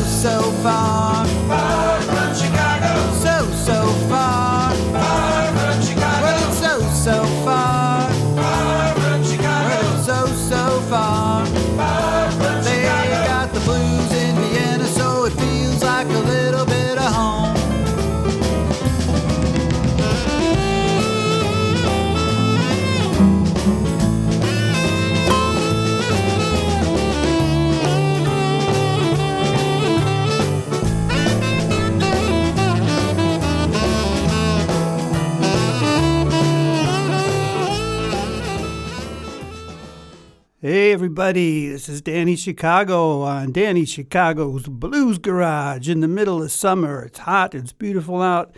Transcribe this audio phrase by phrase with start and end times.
[0.00, 0.54] so.
[0.64, 1.33] Far
[41.14, 47.04] everybody, this is Danny Chicago on Danny Chicago's Blues Garage in the middle of summer.
[47.04, 48.56] It's hot, it's beautiful out.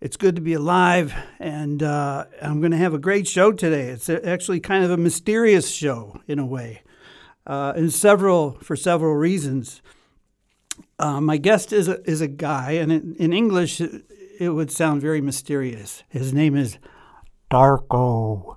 [0.00, 3.88] It's good to be alive, and uh, I'm going to have a great show today.
[3.88, 6.82] It's actually kind of a mysterious show in a way,
[7.48, 9.82] uh, and several for several reasons.
[11.00, 14.04] Uh, my guest is a, is a guy, and in, in English, it,
[14.38, 16.04] it would sound very mysterious.
[16.08, 16.78] His name is
[17.50, 18.56] Darko.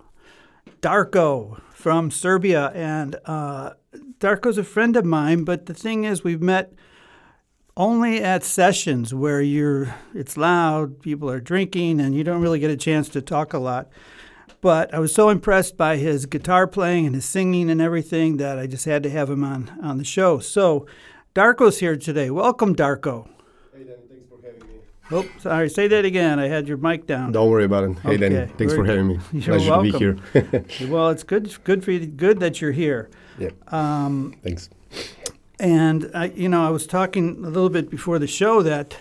[0.83, 3.71] Darko from Serbia, and uh,
[4.19, 5.45] Darko's a friend of mine.
[5.45, 6.73] But the thing is, we've met
[7.77, 12.69] only at sessions where you're it's loud, people are drinking, and you don't really get
[12.69, 13.87] a chance to talk a lot.
[14.59, 18.59] But I was so impressed by his guitar playing and his singing and everything that
[18.59, 20.39] I just had to have him on on the show.
[20.39, 20.85] So
[21.33, 22.29] Darko's here today.
[22.29, 23.29] Welcome, Darko.
[23.73, 24.01] Hey Danny,
[25.11, 25.69] Oh, sorry.
[25.69, 26.39] Say that again.
[26.39, 27.31] I had your mic down.
[27.31, 27.97] Don't worry about it.
[27.99, 29.19] Hey Danny, Okay, thanks for having me.
[29.33, 30.21] You're Pleasure to be welcome.
[30.79, 30.87] here.
[30.87, 31.51] Well, it's good.
[31.63, 32.05] Good for you.
[32.05, 33.09] Good that you're here.
[33.39, 34.69] yeah, Um, thanks.
[35.59, 38.97] And I, you know, I was talking a little bit before the show that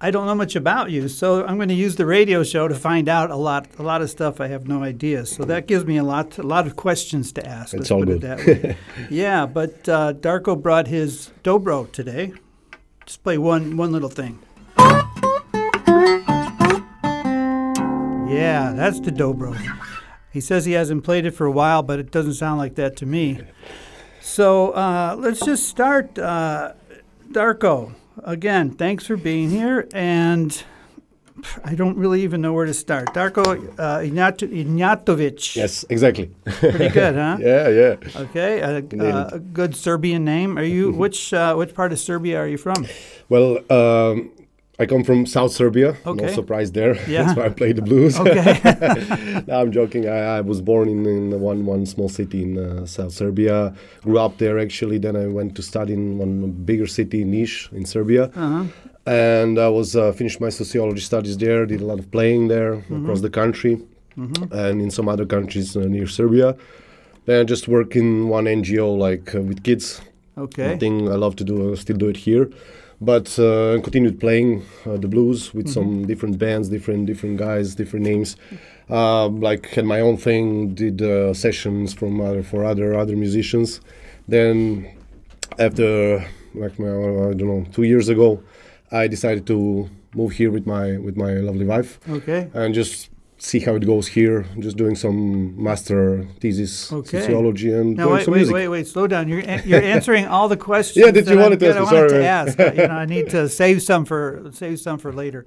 [0.00, 2.74] I don't know much about you, so I'm going to use the radio show to
[2.74, 5.24] find out a lot, a lot of stuff I have no idea.
[5.26, 7.72] So that gives me a lot, a lot of questions to ask.
[7.74, 8.22] It's all good.
[8.22, 8.76] It that
[9.10, 12.32] yeah, but uh, Darko brought his dobro today.
[13.06, 14.38] Just play one, one little thing.
[18.34, 19.56] Yeah, that's the dobro.
[20.32, 22.96] He says he hasn't played it for a while, but it doesn't sound like that
[22.96, 23.40] to me.
[24.20, 26.18] So uh, let's just start.
[26.18, 26.72] Uh,
[27.32, 27.94] Darko,
[28.24, 29.88] again, thanks for being here.
[29.92, 30.62] And
[31.64, 33.08] I don't really even know where to start.
[33.14, 35.56] Darko uh, Ignat- Ignjatovic.
[35.56, 36.30] Yes, exactly.
[36.44, 37.36] Pretty good, huh?
[37.40, 37.96] yeah, yeah.
[38.16, 40.58] Okay, a, uh, a good Serbian name.
[40.58, 42.86] Are you which uh, which part of Serbia are you from?
[43.28, 44.30] Well, um,
[44.82, 45.88] I come from South Serbia.
[46.12, 46.26] Okay.
[46.26, 46.94] No surprise there.
[47.12, 47.22] Yeah.
[47.22, 48.14] That's why I play the blues.
[48.24, 48.54] Okay.
[49.48, 50.02] no, I'm joking.
[50.08, 53.56] I, I was born in, in one one small city in uh, South Serbia.
[54.04, 54.98] Grew up there actually.
[55.04, 56.32] Then I went to study in one
[56.70, 58.24] bigger city, Niš, in Serbia.
[58.44, 58.64] Uh-huh.
[59.06, 61.66] And I was uh, finished my sociology studies there.
[61.66, 63.02] Did a lot of playing there Mm-hmm.
[63.04, 63.74] across the country,
[64.62, 66.48] and in some other countries uh, near Serbia.
[67.26, 70.00] Then I just work in one NGO like uh, with kids.
[70.36, 70.78] Okay.
[70.78, 71.54] Thing I love to do.
[71.72, 72.44] I still do it here.
[73.10, 75.72] But uh, continued playing uh, the blues with Mm-hmm.
[75.78, 78.36] some different bands, different different guys, different names.
[78.88, 83.80] Um, like had my own thing, did uh, sessions from other for other other musicians.
[84.28, 84.56] Then
[85.58, 86.24] after
[86.54, 86.88] like my,
[87.30, 88.28] I don't know two years ago,
[88.90, 92.50] I decided to move here with my with my lovely wife Okay.
[92.54, 93.08] and just
[93.42, 94.46] see how it goes here.
[94.58, 97.20] Just doing some master thesis Okay.
[97.20, 98.54] sociology and Now doing wait, some wait, music.
[98.54, 98.86] wait, wait.
[98.86, 99.28] Slow down.
[99.28, 101.04] You're you're answering all the questions.
[101.04, 102.58] Yeah, that you I'm wanted to ask, I wanted sorry, to ask.
[102.58, 105.44] You know, I need to save some for save some for later.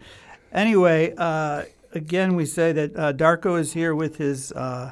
[0.52, 1.64] Anyway, uh,
[1.94, 4.92] again, we say that uh, Darko is here with his uh,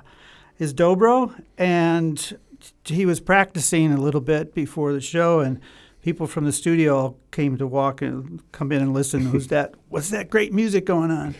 [0.55, 2.37] his dobro, and
[2.85, 5.59] he was practicing a little bit before the show, and
[6.01, 9.25] people from the studio all came to walk and come in and listen.
[9.25, 9.73] Who's that?
[9.89, 11.35] What's that great music going on?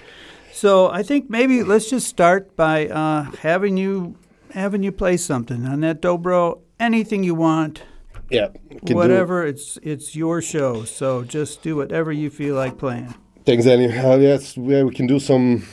[0.54, 4.16] So I think maybe let's just start by uh, having you
[4.52, 6.60] having you play something on that dobro.
[6.80, 7.82] Anything you want,
[8.30, 9.46] Yeah, can do- whatever.
[9.46, 13.14] It's it's your show, so just do whatever you feel like playing.
[13.46, 13.88] Thanks, Danny.
[13.88, 15.64] Uh, yes, yeah, we can do some,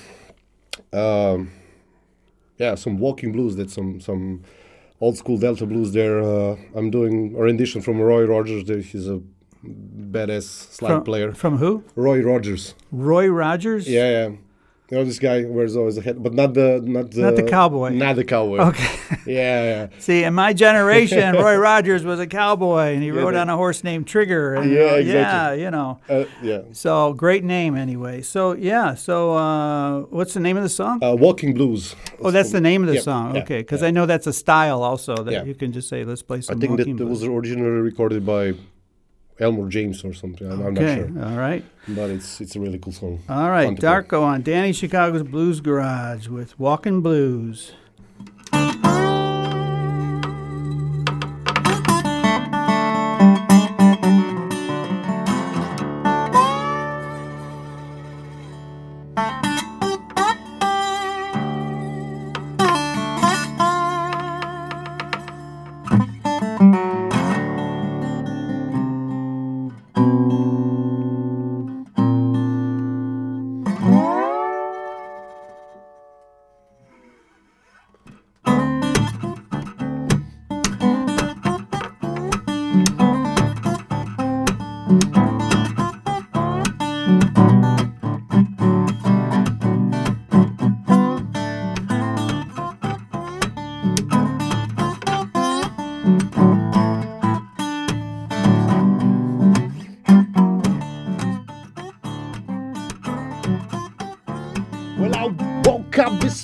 [0.92, 1.50] um,
[2.58, 3.56] yeah, some walking blues.
[3.56, 4.42] That's some some
[5.00, 5.92] old school Delta blues.
[5.92, 8.64] There, uh, I'm doing a rendition from Roy Rogers.
[8.64, 9.20] There, he's a
[9.64, 11.32] badass slide From, player.
[11.32, 11.82] from who?
[11.96, 12.74] Roy Rogers.
[12.92, 13.86] Roy Rogers.
[13.88, 14.36] Yeah, yeah.
[14.90, 17.44] You know this guy wears always a hat, but not the not the Not the
[17.44, 17.90] cowboy.
[17.90, 18.58] Not the cowboy.
[18.70, 18.96] Okay.
[19.26, 19.88] Yeah, yeah.
[19.98, 23.56] See, in my generation, Roy Rogers was a cowboy, and he Yeah, rode on a
[23.56, 24.54] horse named Trigger.
[24.54, 25.60] And, Yeah, uh, exactly.
[25.60, 26.00] Yeah, you know.
[26.08, 26.62] Uh, yeah.
[26.72, 28.22] So great name anyway.
[28.22, 28.94] So yeah.
[28.94, 31.04] So uh, what's the name of the song?
[31.04, 31.94] Uh, walking blues.
[32.22, 33.36] oh, that's the name of the yeah, song.
[33.36, 33.82] yeah, okay, because.
[33.82, 36.60] I know that's a style also that you can just say, let's play some." I
[36.60, 38.54] think that walking it was originally recorded by
[39.40, 40.50] Elmore James or something.
[40.50, 41.64] I'm, I'm not sure, All right.
[41.88, 43.20] but it's it's a really cool song.
[43.28, 43.74] All right.
[43.74, 43.88] To play.
[43.88, 47.72] Darko on Danny Chicago's Blues Garage with Walking Blues.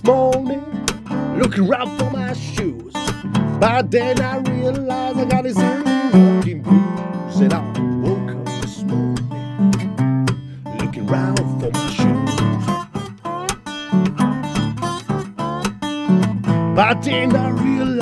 [0.06, 0.64] Morning,
[1.36, 2.92] looking around for my shoes.
[3.58, 7.60] But then I realized I got this walking blues, and I
[8.02, 9.28] woke up this morning,
[10.78, 12.36] looking around for my shoes.
[16.76, 17.95] But then I realized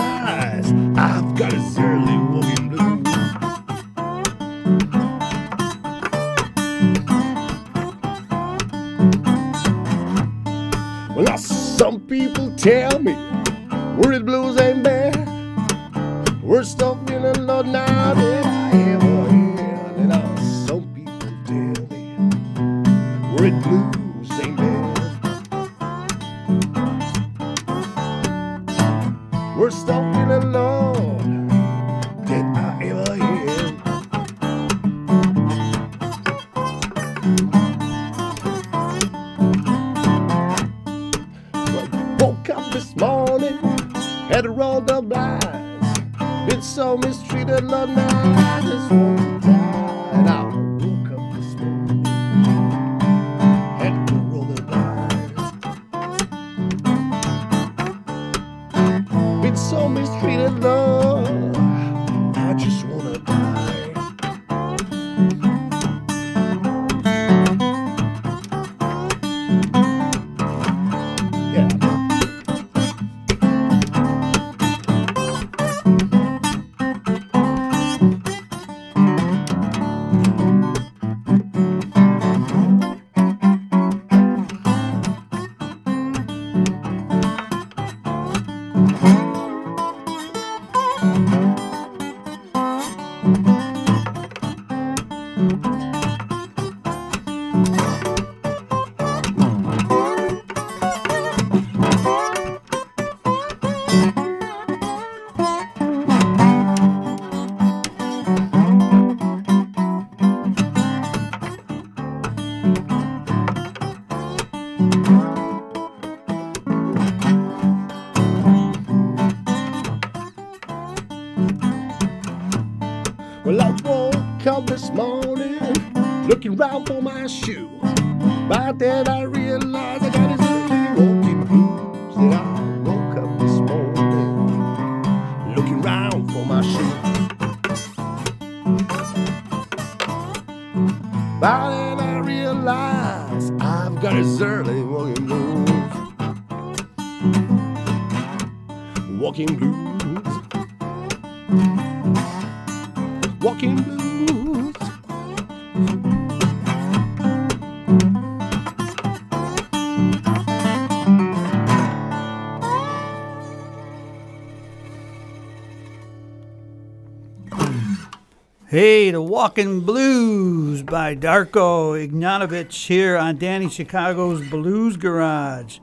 [169.45, 175.81] Walking Blues by Darko Ignjatovic here on Danny Chicago's Blues Garage,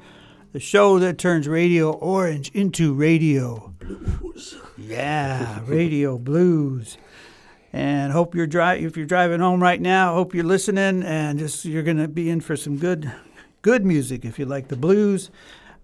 [0.51, 3.72] the show that turns Radio Orange into radio.
[3.77, 4.58] Blues.
[4.80, 6.98] Yeah, radio blues.
[7.72, 11.84] And hope you're if you're driving home right now, hope you're listening and just you're
[11.84, 13.12] going to be in for some good
[13.62, 15.30] good music if you like the blues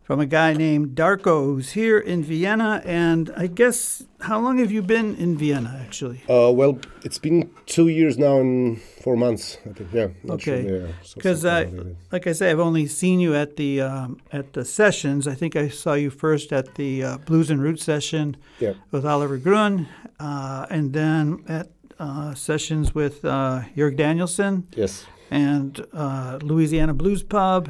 [0.08, 4.72] from a guy named Darko who's here in Vienna and I guess how long have
[4.72, 6.24] you been in Vienna actually?
[6.30, 9.58] Uh, well, it's been two years now and four months.
[9.70, 9.90] I think.
[9.92, 10.08] Yeah.
[10.24, 11.70] not sure, Okay, yeah, so- because I,
[12.14, 15.28] like I say, I've only seen you at the um, at the sessions.
[15.28, 18.74] I think I saw you first at the uh, Blues and Roots session Yeah.
[18.92, 19.88] with Oliver Gruen,
[20.22, 21.68] uh, and then at
[22.00, 25.06] uh, sessions with uh, Jörg Danielson Yes.
[25.32, 27.70] and uh, Louisiana Blues Pub.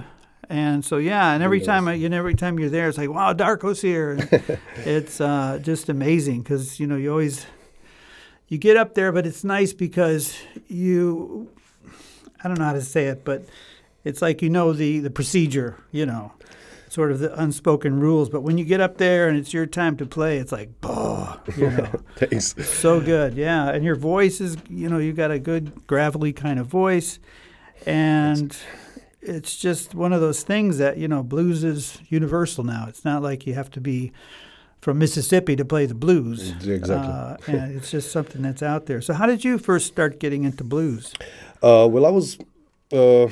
[0.50, 3.10] And so yeah, and every time I, you know, every time you're there, it's like
[3.10, 4.12] wow, Darko's here.
[4.12, 7.46] And it's uh, just amazing because you know you always
[8.48, 10.38] you get up there, but it's nice because
[10.68, 11.50] you
[12.44, 13.44] I don't know how to say it, but
[14.06, 16.32] it's like you know the the procedure, you know,
[16.88, 18.30] sort of the unspoken rules.
[18.30, 21.40] But when you get up there and it's your time to play, it's like, oh,
[21.58, 22.56] you know, Thanks.
[22.68, 23.70] so good, yeah.
[23.70, 27.20] And your voice is, you know, you got a good gravelly kind of voice,
[27.86, 28.56] and
[29.22, 32.86] it's just one of those things that you know, blues is universal now.
[32.88, 34.12] It's not like you have to be
[34.82, 36.52] from Mississippi to play the blues.
[36.66, 36.96] Exactly.
[36.96, 39.02] Uh, and it's just something that's out there.
[39.02, 41.14] So, how did you first start getting into blues?
[41.62, 42.38] Uh, well, I was
[42.94, 43.28] uh,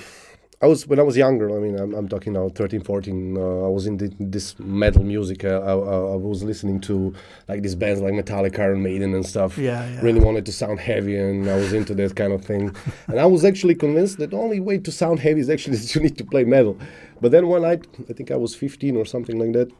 [0.62, 1.55] I was when I was younger.
[1.55, 3.38] I mean, I'm, I'm talking now 13, 14.
[3.38, 5.43] Uh, I was into this metal music.
[5.43, 7.13] Uh, I, I, I was listening to
[7.50, 9.57] like these bands like Metallica, Iron Maiden, and stuff.
[9.57, 10.01] Yeah, yeah.
[10.01, 12.75] Really wanted to sound heavy, and I was into that kind of thing.
[13.07, 15.93] and I was actually convinced that the only way to sound heavy is actually that
[15.93, 16.77] you need to play metal.
[17.21, 19.71] But then one night, I think I was 15 or something like that.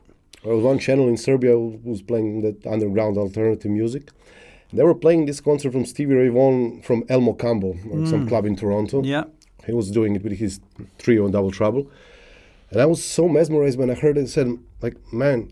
[0.44, 4.12] There was one channel in Serbia who was playing that underground alternative music.
[4.74, 8.46] They were playing this concert from Stevie Ray Vaughan from El Mocambo, or some club
[8.46, 9.01] in Toronto.
[9.03, 9.24] Yeah.
[9.65, 10.60] He was doing it with his
[10.98, 11.89] trio on Double Trouble.
[12.72, 14.48] And I was so mesmerized when I heard it and said,
[14.81, 15.51] like, man,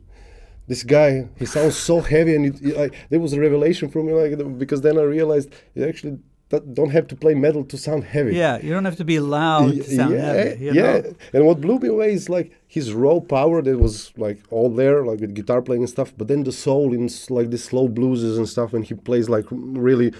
[0.67, 2.36] this guy, he sounds so heavy.
[2.36, 5.50] And it, it- like, there was a revelation for me, like, because then I realized
[5.75, 8.36] you actually don't- don't have to play metal to sound heavy.
[8.36, 10.65] Yeah, you don't have to be loud to sound yeah, heavy.
[10.65, 10.82] You yeah.
[11.00, 11.13] know?
[11.34, 15.03] And what blew me away is like his raw power that was like all there,
[15.05, 16.13] like with guitar playing and stuff.
[16.17, 19.46] But then the soul in like the slow blueses and stuff, and he plays like
[19.51, 20.13] really,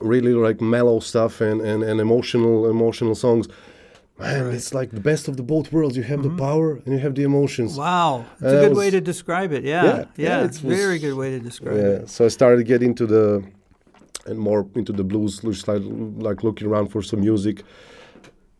[0.00, 3.48] really like mellow stuff and and, and emotional emotional songs.
[4.18, 4.54] Man, Right.
[4.54, 5.96] it's like the best of the both worlds.
[5.96, 6.38] You have the mm-hmm.
[6.38, 7.76] power and you have the emotions.
[7.76, 9.62] Wow, it's a good was- way to describe it.
[9.62, 12.10] Yeah, Yeah, yeah, yeah, it was- very good way to describe Yeah, it.
[12.10, 13.44] so I started to into the
[14.26, 17.62] and more into the blues, just like, like looking around for some music.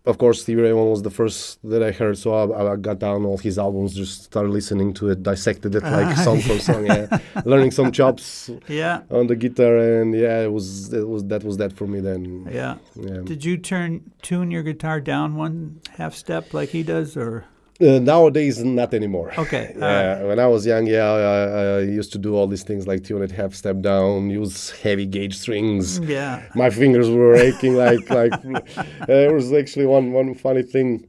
[0.08, 2.98] Of course, Stevie Ray Vaughan was the first that I heard, so I, I got
[2.98, 6.24] down all his albums, just started listening to it, dissected it like uh-huh.
[6.24, 10.66] song for song, yeah, learning some chops Yeah, on the guitar, and yeah, it was
[10.94, 12.48] it was that was that for me then.
[12.50, 12.76] yeah.
[12.94, 13.20] Yeah.
[13.32, 13.90] Did you turn
[14.22, 17.44] tune your guitar down one half step like he does, or
[17.80, 19.32] Uh, nowadays, not anymore.
[19.38, 19.72] okay?
[19.78, 20.26] Yeah, right.
[20.26, 23.22] when I was young, yeah, I, I used to do all these things like tune
[23.22, 26.00] it half step down, use heavy gauge strings.
[26.00, 26.42] Yeah.
[26.56, 28.62] my fingers were aching like like uh,
[29.06, 31.06] there was actually one one funny thing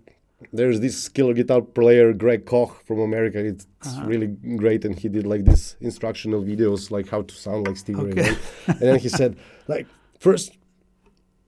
[0.54, 4.06] there's this killer guitar player greg koch from america it's Uh-huh.
[4.12, 4.28] really
[4.64, 8.12] great and he did like this instructional videos like how to sound like stevie ray
[8.12, 8.34] Okay.
[8.80, 9.32] And then he said
[9.74, 9.86] like
[10.26, 10.50] first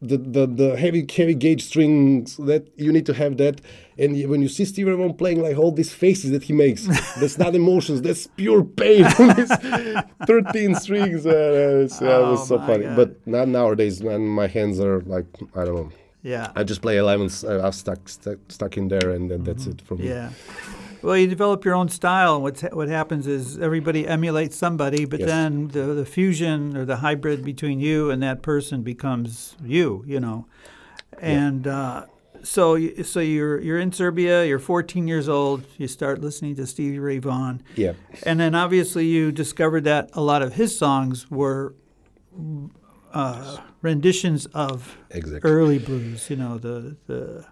[0.03, 3.61] the, the, the heavy heavy gauge strings that you need to have that
[3.99, 6.85] and when you see Stevie Ray Vaughan playing like all these faces that he makes
[7.19, 9.51] that's not emotions that's pure pain on these
[10.25, 12.95] 13 strings uh, it's, yeah, it Oh was so funny God.
[12.95, 15.91] but not nowadays man my hands are like I don't know
[16.23, 16.51] Yeah.
[16.55, 19.81] I just play 11s uh, I've stuck, stuck stuck in there and then that's it
[19.81, 20.13] for me Mm-hmm.
[20.13, 20.29] Yeah.
[21.01, 25.19] Well, you develop your own style, and what's, what happens is everybody emulates somebody, but
[25.21, 25.29] Yes.
[25.29, 30.19] then the, the fusion or the hybrid between you and that person becomes you, you
[30.19, 30.45] know.
[31.19, 32.05] And uh,
[32.43, 34.45] so, so you're you're in Serbia.
[34.45, 35.63] You're 14 years old.
[35.77, 37.93] You start listening to Stevie Ray Vaughan, yeah
[38.23, 41.75] and then obviously you discovered that a lot of his songs were
[43.13, 46.29] uh, renditions of exactly early blues.
[46.29, 47.45] You know the the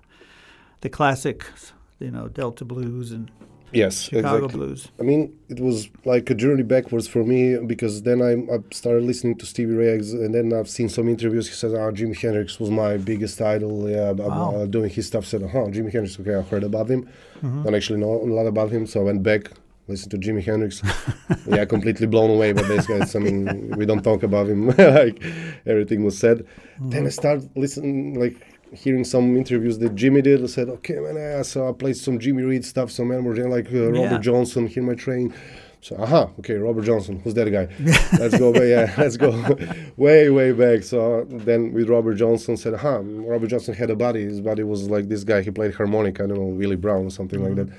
[0.82, 1.74] the classics.
[2.00, 3.29] You know Delta blues and
[3.72, 4.58] yes Chicago exactly.
[4.58, 4.88] blues.
[5.00, 9.03] I mean, it was like a journey backwards for me because then I, I started
[9.03, 11.48] listening to Stevie Ray and then I've seen some interviews.
[11.48, 15.25] He says, "Ah, Jimi Hendrix was my biggest idol." Yeah, I'm uh, doing his stuff.
[15.25, 16.20] Said, "Huh, Jimi Hendrix?
[16.20, 17.10] Okay, I heard about him.
[17.44, 17.63] Mm-hmm.
[17.63, 19.51] Don't actually know a lot about him." So I went back,
[19.89, 20.82] listened to Jimi Hendrix.
[21.48, 23.00] yeah, completely blown away by this guy.
[23.01, 24.68] It's, I mean, we don't talk about him.
[24.77, 25.22] like
[25.65, 26.46] everything was said.
[26.79, 28.38] Then I started listening, like
[28.74, 30.44] hearing some interviews that Jimmy did.
[30.44, 33.72] I said, "Okay, man." Yeah, so I played some Jimmy Reed stuff, some Elmore, like
[33.74, 34.18] uh, Robert Yeah.
[34.20, 35.34] Johnson, Hear My Train.
[35.82, 37.70] So, aha, okay, Robert Johnson, who's that guy?
[38.20, 39.30] let's go, back, yeah, let's go
[39.98, 40.84] way, way back.
[40.84, 44.24] So then with Robert Johnson said, aha, Robert Johnson had a buddy.
[44.26, 45.42] His buddy was like this guy.
[45.42, 47.70] He played harmonica, I don't know, Willie Brown or something like that.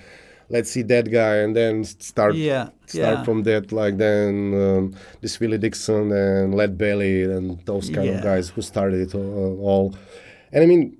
[0.48, 3.22] Let's see that guy, and then start Yeah, start yeah.
[3.22, 3.70] from that.
[3.70, 8.12] Like then um, this Willie Dixon and Lead Belly and those kind Yeah.
[8.16, 9.94] of guys who started it uh, all.
[10.52, 10.96] And I mean,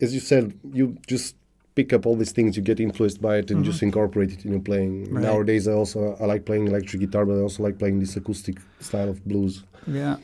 [0.00, 1.36] as you said, you just
[1.74, 4.52] pick up all these things, you get influenced by it, and just incorporate it in
[4.52, 5.06] your playing.
[5.06, 5.16] Mm-hmm.
[5.16, 5.22] Right.
[5.24, 8.58] Nowadays, I also I like playing electric guitar, but I also like playing this acoustic
[8.80, 9.64] style of blues.
[9.86, 10.16] Yeah,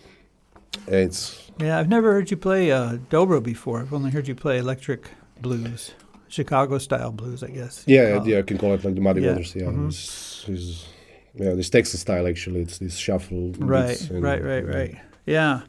[0.87, 1.78] It's yeah.
[1.78, 3.80] I've never heard you play uh, dobro before.
[3.80, 5.08] I've only heard you play electric
[5.40, 5.92] blues,
[6.28, 7.85] Chicago style blues, I guess.
[7.87, 9.54] yeah, yeah, I can call it like the Muddy Yeah, Waters.
[9.54, 9.88] Yeah, mhm.
[9.88, 10.87] it's, it's,
[11.35, 12.61] yeah, this Texas style actually.
[12.61, 13.52] It's this shuffle.
[13.58, 14.94] Right, and- right, right, right.
[15.26, 15.62] Yeah.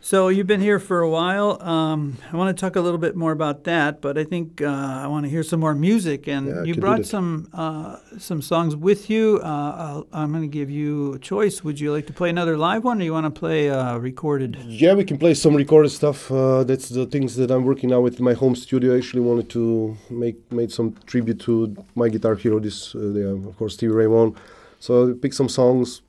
[0.00, 1.60] So you've been here for a while.
[1.62, 4.66] Um, I want to talk a little bit more about that, but I think uh,
[4.66, 6.28] I want to hear some more music.
[6.28, 9.40] And Yeah, you brought some uh, some songs with you.
[9.42, 9.46] Uh,
[9.84, 11.64] I'll, I'm going to give you a choice.
[11.64, 14.56] Would you like to play another live one, or you want to play uh, recorded?
[14.64, 16.30] Yeah, we can play some recorded stuff.
[16.30, 18.94] Uh, that's the things that I'm working now with my home studio.
[18.94, 22.60] I actually wanted to make made some tribute to my guitar hero.
[22.60, 24.36] This, uh, the, of course, Stevie Ray Vaughan.
[24.80, 26.02] So I picked some songs,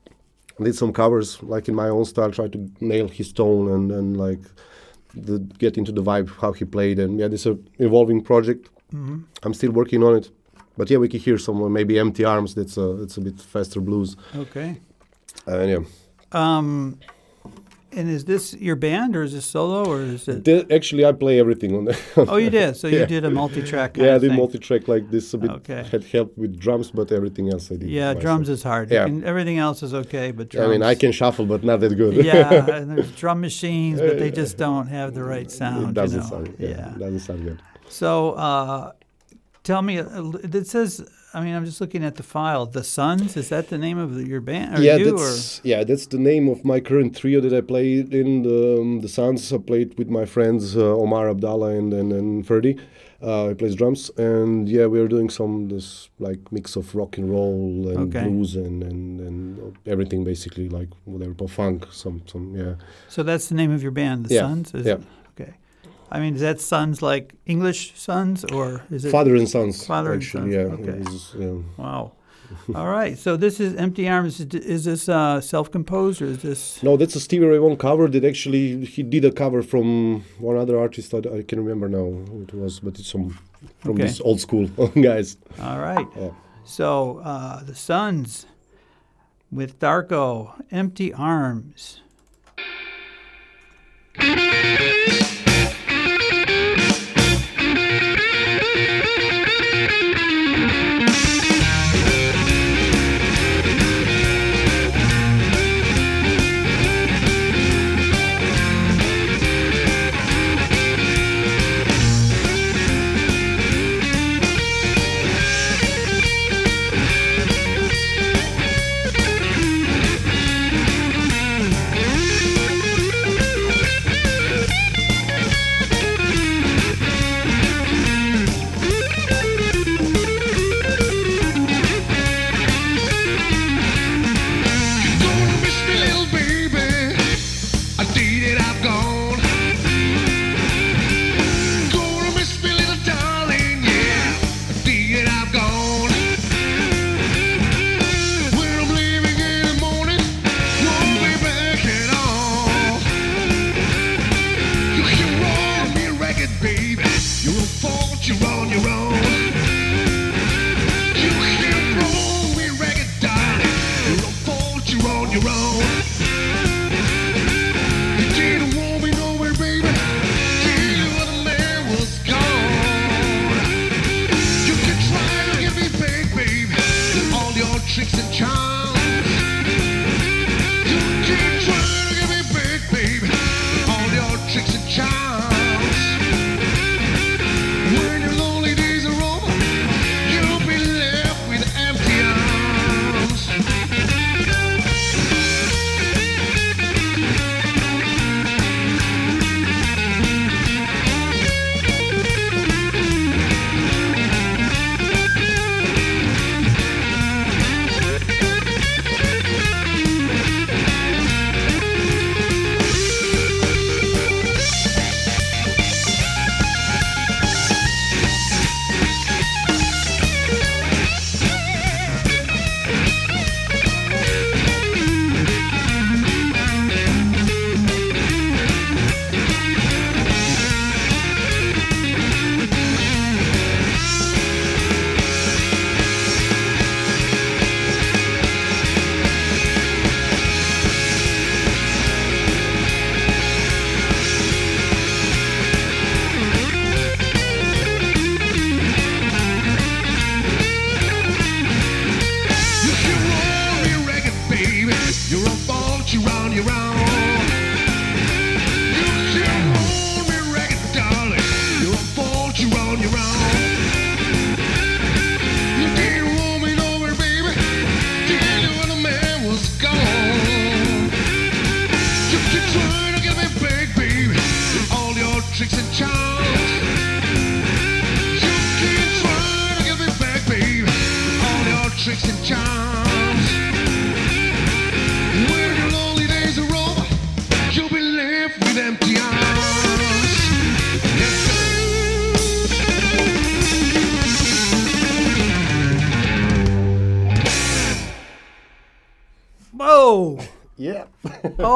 [0.64, 2.30] did some covers, like in my own style.
[2.30, 4.40] Tried to nail his tone and and like
[5.14, 6.98] the, get into the vibe how he played.
[6.98, 8.70] And yeah, this is a evolving project.
[8.92, 9.20] Mm-hmm.
[9.42, 10.30] I'm still working on it.
[10.76, 12.54] But yeah, we can hear some maybe Empty Arms.
[12.54, 14.16] That's a it's a bit faster blues.
[14.34, 14.80] Okay.
[15.46, 15.78] Uh, yeah.
[16.32, 16.98] Um,
[17.92, 20.44] and is this your band or is this solo or is it?
[20.44, 21.98] The- actually, I play everything on the.
[22.28, 22.76] Oh, you did.
[22.76, 23.96] So you did a multi-track.
[23.96, 25.32] Yeah, I did multi-track like this.
[25.34, 25.84] A bit Okay.
[25.90, 27.88] had help with drums, but everything else I did.
[27.88, 28.22] Yeah, myself.
[28.22, 28.90] drums is hard.
[28.90, 29.04] Yeah.
[29.06, 30.68] can- everything else is okay, but drums.
[30.68, 32.24] I mean, I can shuffle, but not that good.
[32.24, 35.88] yeah, and there's drum machines, but they just don't have the right sound.
[35.90, 36.44] it doesn't you know?
[36.44, 36.56] sound.
[36.58, 37.60] Yeah, doesn't sound good.
[37.88, 38.92] So, uh,
[39.64, 41.04] tell me, uh, it says.
[41.32, 42.66] I mean, I'm just looking at the file.
[42.66, 44.78] The Sons is that the name of the, your band?
[44.78, 48.12] Or yeah, you, that's yeah, that's the name of my current trio that I played
[48.12, 49.52] in the um, the Sounds.
[49.52, 52.76] I played with my friends uh, Omar Abdallah and and, and Ferdy.
[53.22, 57.18] Uh, he plays drums, and yeah, we are doing some this like mix of rock
[57.18, 58.26] and roll and Okay.
[58.26, 61.86] blues and, and and everything basically like whatever pop funk.
[61.92, 62.74] Some some yeah.
[63.08, 64.74] so that's the name of your band, the Yeah, Sons.
[64.74, 64.94] Is yeah.
[64.94, 65.02] it?
[66.12, 69.10] I mean, is that sons like English sons or is it?
[69.10, 69.86] Father and Sons.
[69.86, 70.90] Father and actually, Sons, yeah.
[70.90, 70.98] okay.
[71.10, 71.64] is.
[71.76, 72.12] Wow.
[72.74, 73.16] All right.
[73.16, 74.40] So this is Empty Arms.
[74.40, 76.82] Is, is this uh, self-composed or is this?
[76.82, 80.56] No, that's a Stevie Ray Vaughan cover that actually he did a cover from one
[80.56, 81.14] other artist.
[81.14, 83.38] I, I can remember now who it was, but it's some
[83.78, 84.02] from Okay.
[84.02, 84.66] this old school
[85.00, 85.36] guys.
[85.60, 86.06] All right.
[86.16, 86.30] Yeah.
[86.64, 88.46] So uh, the Sons
[89.52, 92.00] with Darko, Empty Arms.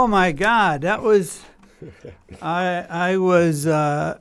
[0.05, 1.43] Oh my God, that was.
[2.43, 4.19] I I was uh,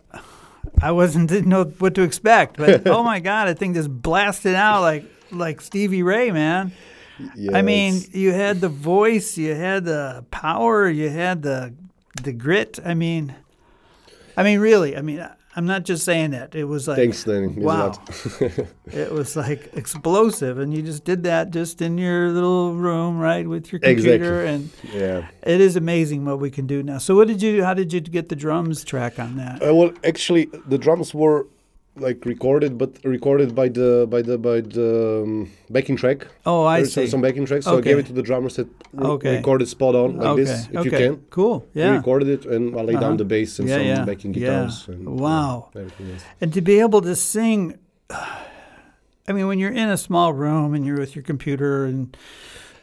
[0.82, 4.56] I wasn't didn't know what to expect, but oh my God, I think just blasted
[4.56, 6.72] out like like Stevie Ray, man.
[7.54, 11.74] I mean, you had the voice, you had the power, you had the
[12.22, 12.80] the grit.
[12.84, 13.36] I mean,
[14.38, 14.96] I mean, really.
[14.96, 16.56] I mean, I'm not just saying that.
[16.56, 17.94] It was like Thanks, a wow.
[18.88, 23.48] it was like explosive, and you just did that just in your little room, right,
[23.48, 24.18] with your Exactly.
[24.18, 25.28] computer, and yeah.
[25.44, 26.98] it is amazing what we can do now.
[26.98, 27.64] So, what did you?
[27.64, 29.62] How did you get the drums track on that?
[29.62, 31.46] Uh, well, actually, the drums were
[31.96, 36.28] like recorded, but recorded by the by the by the um, backing track.
[36.46, 37.10] Oh, I There's some- see.
[37.12, 38.50] some backing tracks, so I gave it to the drummer.
[38.50, 39.36] Said re- Okay.
[39.38, 41.24] record it spot on like okay, this if okay, you can.
[41.30, 41.96] cool, We yeah.
[41.96, 43.08] recorded it, and I laid Uh-huh.
[43.10, 44.40] down the bass and Yeah, some yeah, backing yeah.
[44.40, 44.88] guitars.
[44.88, 45.70] And, Wow.
[45.76, 46.24] yeah, everything else.
[46.42, 47.78] And to be able to sing,
[49.28, 52.18] I mean, when you're in a small room and you're with your computer and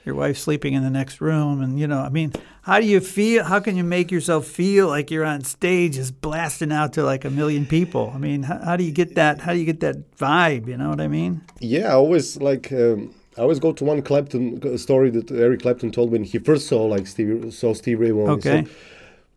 [0.04, 2.32] your wife's sleeping in the next room, and you know, I mean,
[2.62, 3.44] how do you feel?
[3.44, 7.24] How can you make yourself feel like you're on stage, just blasting out to like
[7.24, 8.12] a million people?
[8.14, 9.40] I mean, how, how do you get that?
[9.40, 10.66] How do you get that vibe?
[10.68, 11.42] You know what I mean?
[11.60, 12.72] Yeah, I always like.
[12.72, 16.38] Um, I always go to one Clapton uh, story that Eric Clapton told when he
[16.38, 18.30] first saw like Steve saw Steve Ray Vaughan.
[18.30, 18.66] Okay.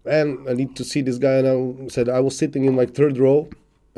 [0.06, 1.36] and I need to see this guy.
[1.36, 3.50] And I said I was sitting in like third row,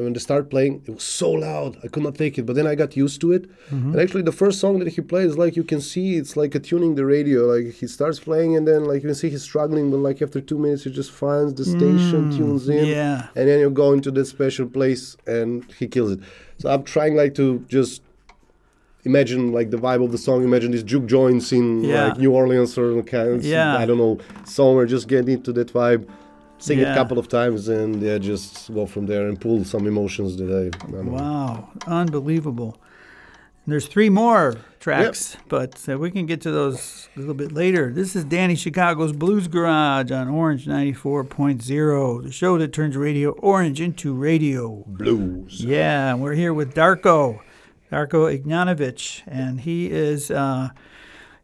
[0.04, 2.46] when they start playing, it was so loud I could not take it.
[2.46, 3.50] But then I got used to it.
[3.70, 3.92] Mm-hmm.
[3.92, 6.60] And actually, the first song that he plays, like you can see, it's like a
[6.60, 7.46] tuning the radio.
[7.46, 10.42] Like he starts playing, and then like you can see he's struggling, but like after
[10.42, 13.28] two minutes, he just finds the station, mm, tunes in, yeah.
[13.36, 16.20] and then you go into that special place, and he kills it.
[16.58, 18.02] So I'm trying like to just
[19.06, 20.44] imagine like the vibe of the song.
[20.44, 22.08] Imagine these juke joints in Yeah.
[22.08, 23.78] like New Orleans or kind of, Yeah.
[23.78, 24.86] I don't know somewhere.
[24.86, 26.08] Just get into that vibe,
[26.58, 29.88] sing it a couple of times, and yeah, just go from there and pull some
[29.88, 30.86] emotions that I.
[30.88, 31.12] I know.
[31.12, 32.78] Wow, unbelievable.
[33.66, 37.52] And there's three more tracks, but uh, we can get to those a little bit
[37.52, 37.92] later.
[37.92, 43.82] This is Danny Chicago's Blues Garage on Orange 94.0, the show that turns Radio Orange
[43.82, 44.84] into radio.
[44.86, 45.64] Blues.
[45.64, 47.40] Yeah, and we're here with Darko,
[47.92, 50.70] Darko Ignanovich, and he is uh,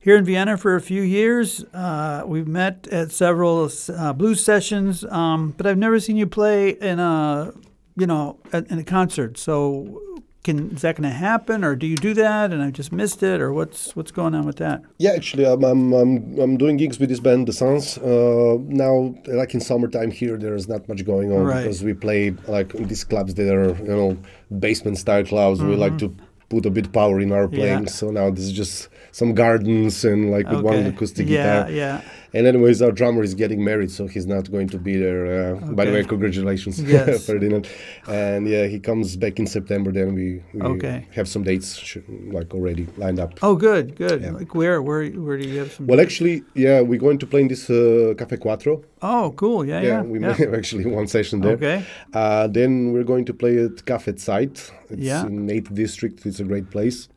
[0.01, 1.63] here in Vienna for a few years.
[1.73, 6.71] Uh, we've met at several uh, blues sessions, um, but I've never seen you play
[6.71, 7.53] in a,
[7.95, 9.37] you know, in a concert.
[9.37, 10.01] So,
[10.43, 13.21] can is that going to happen, or do you do that and I just missed
[13.21, 14.81] it, or what's what's going on with that?
[14.97, 17.99] Yeah, actually, I'm, I'm, I'm, I'm doing gigs with this band, The Sons.
[17.99, 21.61] Uh, now, like in summertime here, there's not much going on Right.
[21.61, 24.17] because we play like in these clubs that are, you know,
[24.59, 25.61] basement style clubs.
[25.61, 26.09] We like to
[26.49, 27.55] put a bit power in our Mm-hmm.
[27.55, 27.59] Yeah.
[27.75, 27.87] playing.
[27.89, 31.71] So now this is just some gardens and like with one acoustic yeah, guitar.
[31.71, 32.01] yeah.
[32.01, 32.01] yeah.
[32.33, 35.21] And anyways, our drummer is getting married, so he's not going to be there.
[35.57, 37.25] Uh, By the way, congratulations, Yes.
[37.25, 37.67] Ferdinand.
[38.07, 39.91] And yeah, he comes back in September.
[39.91, 41.07] Then we, we Okay.
[41.13, 41.97] have some dates sh-
[42.31, 43.33] like already lined up.
[43.41, 44.21] Oh, good, good.
[44.21, 44.31] Yeah.
[44.31, 45.87] Like where, where, where do you have some?
[45.87, 48.81] Well, actually, yeah, we're going to play in this uh, Cafe Quattro.
[49.01, 49.65] oh, cool.
[49.65, 50.01] Yeah, Yeah, yeah.
[50.03, 50.31] we yeah.
[50.41, 51.55] have actually one session there.
[51.59, 51.83] Okay.
[52.13, 54.71] Uh, then we're going to play at Cafe Site.
[54.89, 55.25] It's Yeah.
[55.25, 56.25] in 8th District.
[56.25, 57.09] It's a great place.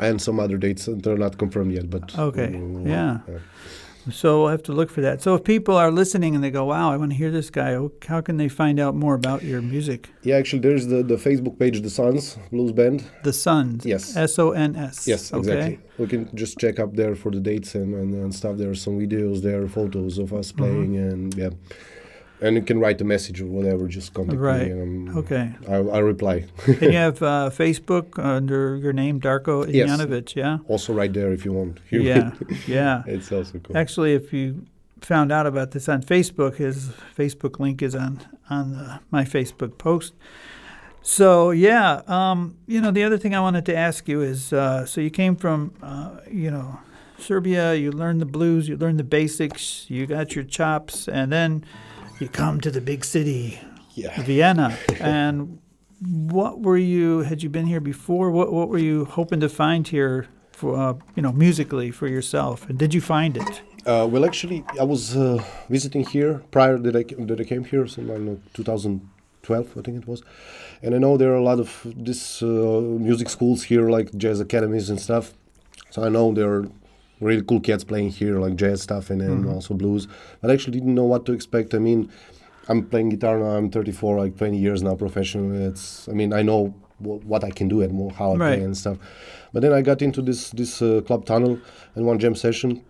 [0.00, 0.88] And some other dates.
[0.88, 2.18] uh, They're not confirmed yet, but...
[2.18, 3.20] Okay, mm, yeah.
[4.10, 5.22] So we'll have to look for that.
[5.22, 7.72] So if people are listening and they go, "Wow, I want to hear this guy,"
[7.74, 10.10] oh, how can they find out more about your music?
[10.22, 13.02] Yeah, actually, there's the, the Facebook page, The Sons Blues Band.
[13.22, 13.86] The Sons.
[13.86, 14.14] Yes.
[14.14, 15.06] S O N S.
[15.06, 15.38] Yes, okay.
[15.40, 15.78] exactly.
[15.96, 18.58] We can just check up there for the dates and, and, and stuff.
[18.58, 20.38] There are some videos there, are photos of Mm-hmm.
[20.38, 21.50] us playing, and yeah.
[22.44, 24.66] And you can write a message or whatever, just contact Right.
[24.66, 24.70] me.
[24.72, 25.46] And I'm- Okay.
[25.68, 26.44] I'll, I'll reply.
[26.66, 29.88] and you have uh, Facebook under your name, Darko Yes.
[29.90, 30.58] Ijanovic, yeah?
[30.68, 31.78] also, right there if you want.
[31.90, 32.30] Yeah,
[32.66, 33.02] yeah.
[33.06, 33.76] it's also cool.
[33.76, 34.66] Actually, if you
[35.00, 39.72] found out about this on Facebook, his Facebook link is on on the, my Facebook
[39.78, 40.12] post.
[41.02, 44.86] So yeah, um, you know, the other thing I wanted to ask you is, uh,
[44.86, 46.78] so you came from, uh, you know,
[47.18, 47.74] Serbia.
[47.74, 48.68] You learned the blues.
[48.68, 49.86] You learned the basics.
[49.88, 51.64] You got your chops, and then
[52.20, 53.58] you come to the big city,
[53.94, 54.20] Yeah.
[54.22, 54.76] Vienna.
[55.00, 55.58] and
[56.00, 57.20] what were you?
[57.20, 58.30] Had you been here before?
[58.30, 60.26] What What were you hoping to find here?
[60.52, 63.62] For, uh, you know, musically for yourself, and did you find it?
[63.86, 67.88] Uh, well, actually, I was uh, visiting here prior that I, that I came here,
[67.88, 70.22] so I know, 2012, I think it was.
[70.80, 74.38] And I know there are a lot of this uh, music schools here, like jazz
[74.40, 75.34] academies and stuff.
[75.90, 76.68] So I know there are
[77.20, 80.06] really cool cats playing here, like jazz stuff and then also blues.
[80.40, 81.74] But I actually didn't know what to expect.
[81.74, 82.10] I mean,
[82.68, 83.56] I'm playing guitar now.
[83.56, 85.64] I'm 34, like 20 years now professionally.
[85.64, 88.56] It's, I mean, I know wh- what I can do and more how I Right.
[88.56, 88.98] play and stuff.
[89.52, 91.58] But then I got into this this uh, club tunnel
[91.94, 92.82] and one jam session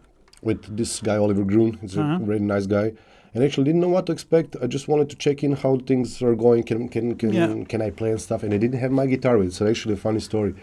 [0.42, 1.78] with this guy Oliver Grun.
[1.80, 2.18] He's Uh-huh.
[2.22, 2.92] a really nice guy.
[3.34, 4.56] And actually didn't know what to expect.
[4.62, 6.62] I just wanted to check in how things are going.
[6.62, 7.64] Can can can Yeah.
[7.68, 8.42] can I play and stuff?
[8.44, 9.52] And I didn't have my guitar with.
[9.52, 10.54] So actually a funny story.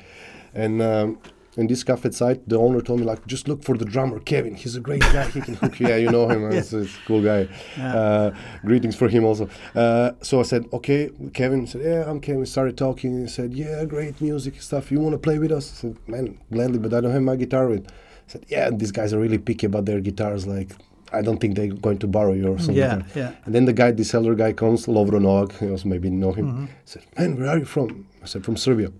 [0.55, 1.17] And um,
[1.57, 4.55] in this cafe site, the owner told me like, just look for the drummer, Kevin.
[4.55, 5.27] He's a great guy.
[5.29, 5.87] He can hook you.
[5.87, 6.49] Yeah, you know him.
[6.57, 7.47] he's a cool guy.
[7.77, 7.95] Yeah.
[7.95, 9.49] Uh, greetings for him also.
[9.75, 11.61] Uh, so I said, okay, Kevin.
[11.61, 12.45] He said, yeah, I'm Kevin.
[12.45, 13.21] Started talking.
[13.21, 14.91] He said, yeah, great music stuff.
[14.91, 15.71] You want to play with us?
[15.71, 17.85] I said, man, gladly, but I don't have my guitar with.
[17.87, 20.47] I said, yeah, these guys are really picky about their guitars.
[20.47, 20.71] Like,
[21.11, 22.75] I don't think they're going to borrow you or something.
[22.75, 23.31] Yeah, like yeah.
[23.43, 26.47] And then the guy, the seller guy comes, Lovro Novak, you also maybe know him.
[26.47, 26.65] Mm-hmm.
[26.85, 28.91] said, "Man, where are you from?" I said, "From Serbia."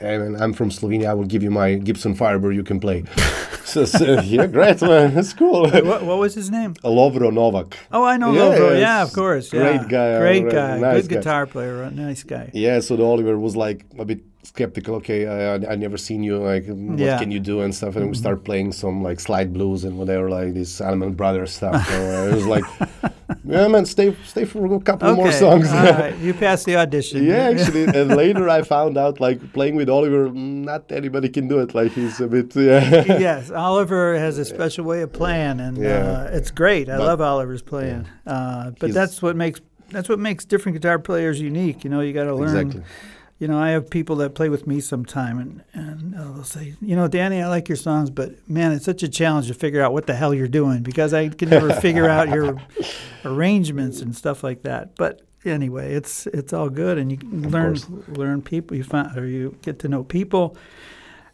[0.00, 1.06] And I'm from Slovenia.
[1.08, 2.54] I will give you my Gibson Firebird.
[2.54, 3.02] You can play.
[3.64, 5.14] so, I said, yeah, great, man.
[5.14, 5.68] That's cool.
[5.68, 6.74] What, what was his name?
[6.84, 7.76] Lovro Novak.
[7.90, 8.78] Oh, I know Yeah, Lovro.
[8.80, 9.52] Yeah, of course.
[9.52, 9.76] Yeah.
[9.78, 10.78] great guy, Great guy.
[10.78, 11.16] nice Good guy.
[11.16, 11.90] guitar player.
[11.90, 12.50] Nice guy.
[12.54, 14.94] Yeah, so the Oliver was like a bit skeptical.
[14.96, 16.38] Okay, I, I, I never seen you.
[16.38, 17.12] Like, what Yeah.
[17.14, 17.18] Mm-hmm.
[17.20, 17.96] can you do and stuff?
[17.96, 21.86] And we start playing some like slide blues and whatever, like this Allman Brothers stuff.
[21.88, 22.64] so uh, it was like,
[23.44, 25.68] yeah, man, stay stay for a couple more songs.
[25.72, 26.16] Right.
[26.18, 27.24] You passed the audition.
[27.24, 31.58] yeah, actually, and later I found out like playing with Oliver, not anybody can do
[31.60, 31.74] it.
[31.74, 33.04] Like he's a bit, yeah.
[33.28, 36.28] yes, Oliver has a special way of playing, and Yeah.
[36.30, 36.88] uh, it's great.
[36.88, 38.06] I But- love Oliver's playing.
[38.26, 41.82] Uh, but He's- that's what makes that's what makes different guitar players unique.
[41.84, 42.56] You know, you got to learn.
[42.66, 42.82] Exactly.
[43.40, 46.74] You know, I have people that play with me sometime, and and uh, they'll say,
[46.80, 49.80] you know, Danny, I like your songs, but man, it's such a challenge to figure
[49.80, 52.56] out what the hell you're doing because I can never figure out your
[53.24, 54.96] arrangements and stuff like that.
[54.96, 58.08] But anyway, it's it's all good, and you learn course.
[58.08, 58.76] learn people.
[58.76, 60.56] You find or you get to know people.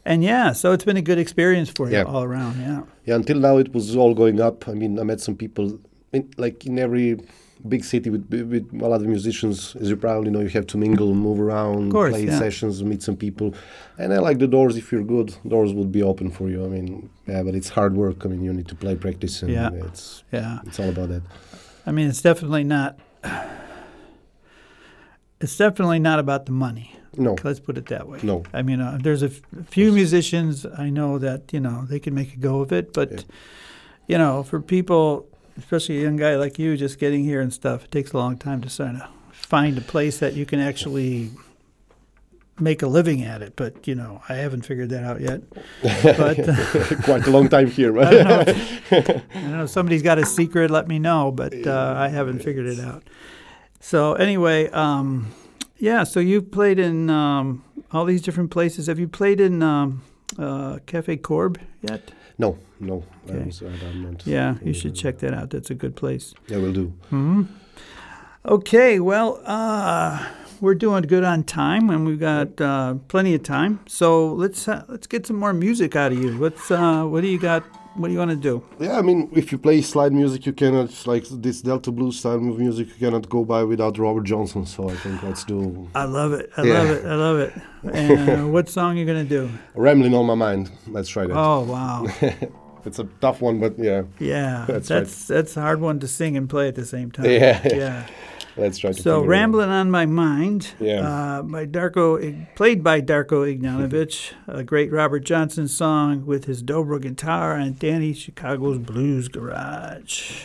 [0.07, 2.03] And yeah, so it's been a good experience for you Yeah.
[2.05, 2.61] all around.
[2.61, 2.83] Yeah.
[3.07, 4.69] Yeah, until now it was all going up.
[4.69, 5.79] I mean, I met some people,
[6.12, 7.21] in, like in every
[7.66, 9.74] big city with with a lot of musicians.
[9.81, 12.38] As you probably know, you have to mingle, move around, course, play yeah.
[12.38, 13.55] sessions, meet some people.
[13.98, 14.77] And I like the doors.
[14.77, 16.64] If you're good, doors would be open for you.
[16.64, 18.24] I mean, yeah, but it's hard work.
[18.24, 19.70] I mean, you need to play, practice, and Yeah.
[19.88, 20.59] it's Yeah.
[20.66, 21.22] it's all about that.
[21.87, 22.98] I mean, it's definitely not.
[25.40, 26.90] It's definitely not about the money.
[27.16, 28.18] No, Let's put it that way.
[28.22, 28.42] No.
[28.53, 32.00] I mean, uh, there's a, f- a few musicians I know that you know they
[32.00, 33.20] can make a go of it, but Yeah.
[34.09, 37.85] you know, for people, especially a young guy like you, just getting here and stuff,
[37.85, 41.31] it takes a long time to sort of find a place that you can actually
[42.61, 43.55] make a living at it.
[43.57, 45.43] But you know, I haven't figured that out yet.
[45.83, 47.99] But uh, quite a long time here.
[48.01, 48.43] I But don't know.
[49.35, 50.71] I don't know if somebody's got a secret.
[50.71, 53.03] Let me know, but uh, I haven't figured it out.
[53.81, 55.33] So anyway, um,
[55.79, 56.05] yeah.
[56.05, 58.87] So you've played in um, all these different places.
[58.87, 60.03] Have you played in um,
[60.38, 62.12] uh, Cafe Korb yet?
[62.38, 63.44] No, no, Okay.
[63.44, 64.27] was, I'm not.
[64.27, 65.51] Yeah, you should check that out.
[65.51, 66.35] That's a good place.
[66.49, 66.92] Yeah, we'll do.
[68.47, 70.27] Okay, well, uh,
[70.61, 73.81] we're doing good on time, and we've got uh, plenty of time.
[73.87, 76.38] So let's uh, let's get some more music out of you.
[76.38, 77.64] What's uh, what do you got?
[77.96, 78.62] What do you want to do?
[78.80, 82.35] Yeah, I mean, if you play slide music, you cannot like this Delta blues style
[82.35, 82.88] of music.
[82.88, 84.66] You cannot go by without Robert Johnson.
[84.66, 86.50] So I think let's do I love it.
[86.57, 86.72] I Yeah.
[86.83, 87.04] love it.
[87.04, 87.52] I love it.
[87.92, 89.48] And uh, what song are you gonna do?
[89.76, 91.37] "Rambling on My Mind." Let's try that.
[91.37, 92.07] Oh wow,
[92.87, 95.37] It's a tough one, but yeah, yeah, That's that's right.
[95.37, 97.26] that's a hard one to sing and play at the same time.
[97.30, 97.61] Yeah.
[97.64, 98.07] yeah.
[98.57, 99.01] Let's try to.
[99.03, 101.01] So rambling on my mind, Yeah.
[101.01, 107.01] uh, by Darko, played by Darko Ignanovich, a great Robert Johnson song with his dobro
[107.01, 110.45] guitar and Danny Chicago's Blues Garage.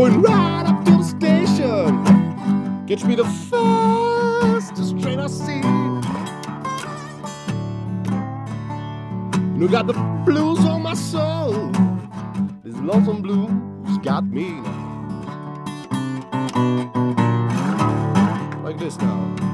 [0.00, 2.04] Going right up to the station.
[2.86, 5.60] Catch me the fastest train I see.
[9.60, 9.92] You got the
[10.24, 11.70] blues on my soul.
[12.64, 14.62] This lonesome blues got me.
[18.64, 19.49] Like this now.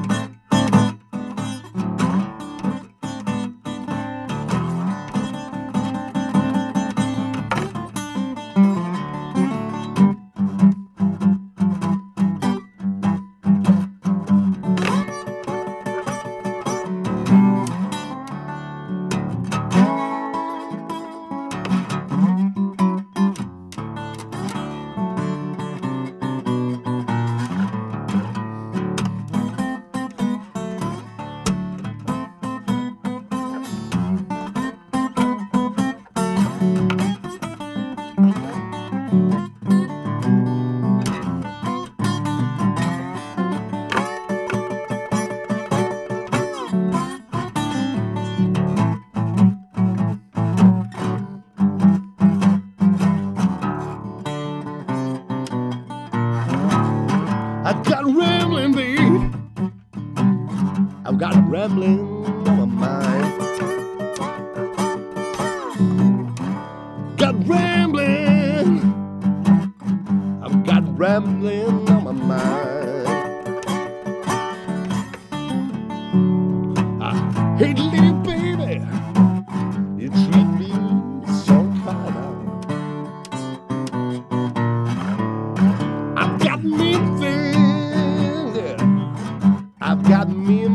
[90.09, 90.66] Got mean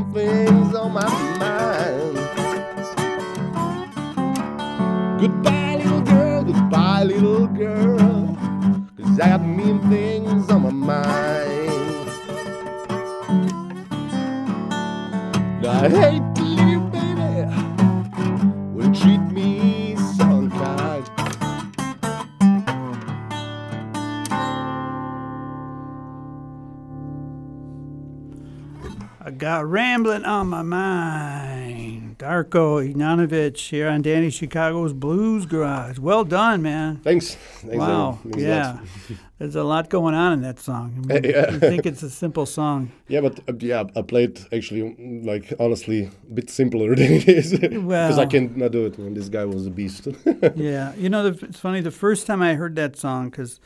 [30.26, 32.18] on my mind.
[32.18, 35.98] Darko Ignjatovic here on Danny Chicago's Blues Garage.
[36.00, 36.98] Well done, man.
[36.98, 37.36] Thanks.
[37.36, 38.20] Thanks wow.
[38.24, 38.80] Thanks yeah.
[39.40, 40.94] There's a lot going on in that song.
[41.10, 41.52] I mean, Yeah.
[41.52, 42.92] You think it's a simple song.
[43.08, 47.52] Yeah, but uh, yeah, I played actually like honestly a bit simpler than it is
[47.60, 48.98] because I Well- cannot do it.
[48.98, 50.08] And this guy was a beast.
[50.56, 50.94] yeah.
[50.96, 51.82] You know, the, it's funny.
[51.82, 53.60] The first time I heard that song, because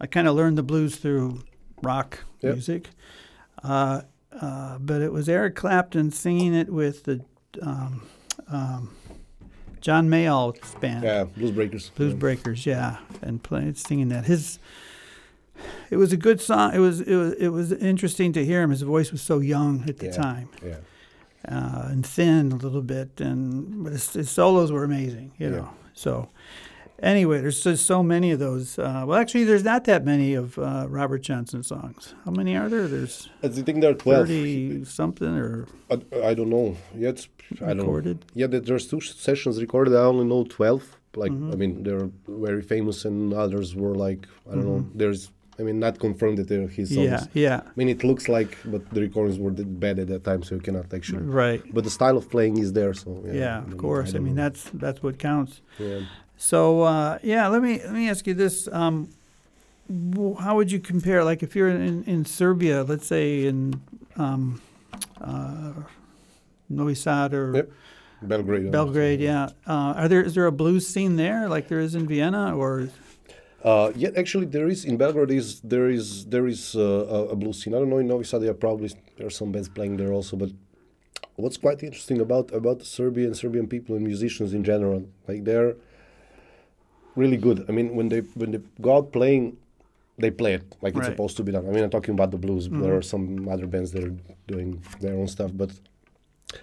[0.00, 1.42] I kind of learned the blues through
[1.82, 2.52] rock Yep.
[2.52, 2.90] music,
[3.64, 4.02] uh,
[4.40, 7.24] uh, but it was Eric Clapton singing it with the
[7.62, 8.02] um,
[8.48, 8.90] um,
[9.80, 11.04] John Mayall band.
[11.04, 11.90] yeah, Blues Breakers.
[11.90, 12.18] Blues Yeah.
[12.18, 14.24] Breakers, yeah, and playing singing that.
[14.26, 14.58] His
[15.90, 16.74] it was a good song.
[16.74, 18.70] It was it was it was interesting to hear him.
[18.70, 20.12] His voice was so young at the Yeah.
[20.12, 20.76] time Yeah.
[21.48, 25.32] uh, and thin a little bit, and but his, his solos were amazing.
[25.38, 26.28] You know, so.
[27.02, 28.78] Anyway, there's just so many of those.
[28.78, 32.14] Uh, well, actually, there's not that many of uh, Robert Johnson songs.
[32.24, 32.88] How many are there?
[32.88, 34.26] There's I think there are 12.
[34.26, 35.96] thirty something or I,
[36.30, 36.76] I don't know.
[36.96, 37.26] Yet
[37.60, 38.24] I don't recorded.
[38.34, 39.94] Yeah, there's two sessions recorded.
[39.94, 40.96] I only know 12.
[41.14, 41.52] Like, Mm-hmm.
[41.52, 44.86] I mean, they're very famous, and others were like, I don't know.
[44.94, 47.08] There's, I mean, not confirmed that they're his songs.
[47.08, 47.38] Mm-hmm.
[47.38, 50.42] Yeah, yeah, I mean, it looks like, but the recordings were bad at that time,
[50.42, 51.22] so you cannot actually.
[51.22, 51.62] right.
[51.72, 53.32] But the style of playing is there, so yeah.
[53.32, 54.10] Yeah, of don't- course.
[54.10, 54.42] I, don't mean, know.
[54.42, 55.62] that's that's what counts.
[55.78, 56.00] Yeah.
[56.36, 59.08] So uh, yeah, let me let me ask you this: um,
[60.40, 63.80] How would you compare, like, if you're in, in Serbia, let's say in
[64.16, 64.60] um,
[65.20, 65.72] uh,
[66.68, 67.70] Novi Sad or Yep.
[68.22, 68.72] Belgrade.
[68.72, 69.20] Belgrade?
[69.20, 72.56] Yeah, uh, are there is there a blues scene there, like there is in Vienna,
[72.56, 72.88] or
[73.64, 75.30] Uh, yeah, actually, there is in Belgrade.
[75.30, 76.80] Is there is there is uh,
[77.16, 77.74] a, a blues scene?
[77.74, 78.42] I don't know in Novi Sad.
[78.42, 80.36] There are probably there are some bands playing there also.
[80.36, 80.50] But
[81.36, 85.74] what's quite interesting about about Serbia and Serbian people and musicians in general, like they're
[87.16, 87.64] really good.
[87.68, 89.56] I mean, when they when they go out playing,
[90.18, 91.66] they play it like it's supposed to be done.
[91.68, 92.68] I mean, I'm talking about the blues.
[92.68, 92.98] There Mhm.
[92.98, 94.14] are some other bands that are
[94.46, 95.70] doing their own stuff, but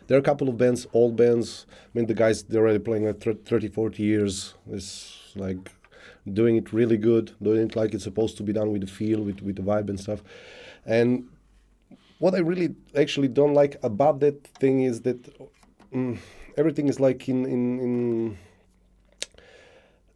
[0.07, 1.65] there are a couple of bands, old bands.
[1.69, 4.53] I mean, the guys they're already playing like 30, 40 years.
[4.71, 4.89] It's
[5.35, 5.71] like
[6.39, 9.21] doing it really good, doing it like it's supposed to be done with the feel,
[9.21, 10.23] with with the vibe and stuff.
[10.85, 11.09] And
[12.19, 15.19] what I really actually don't like about that thing is that
[15.93, 16.17] mm,
[16.57, 18.37] everything is like in in in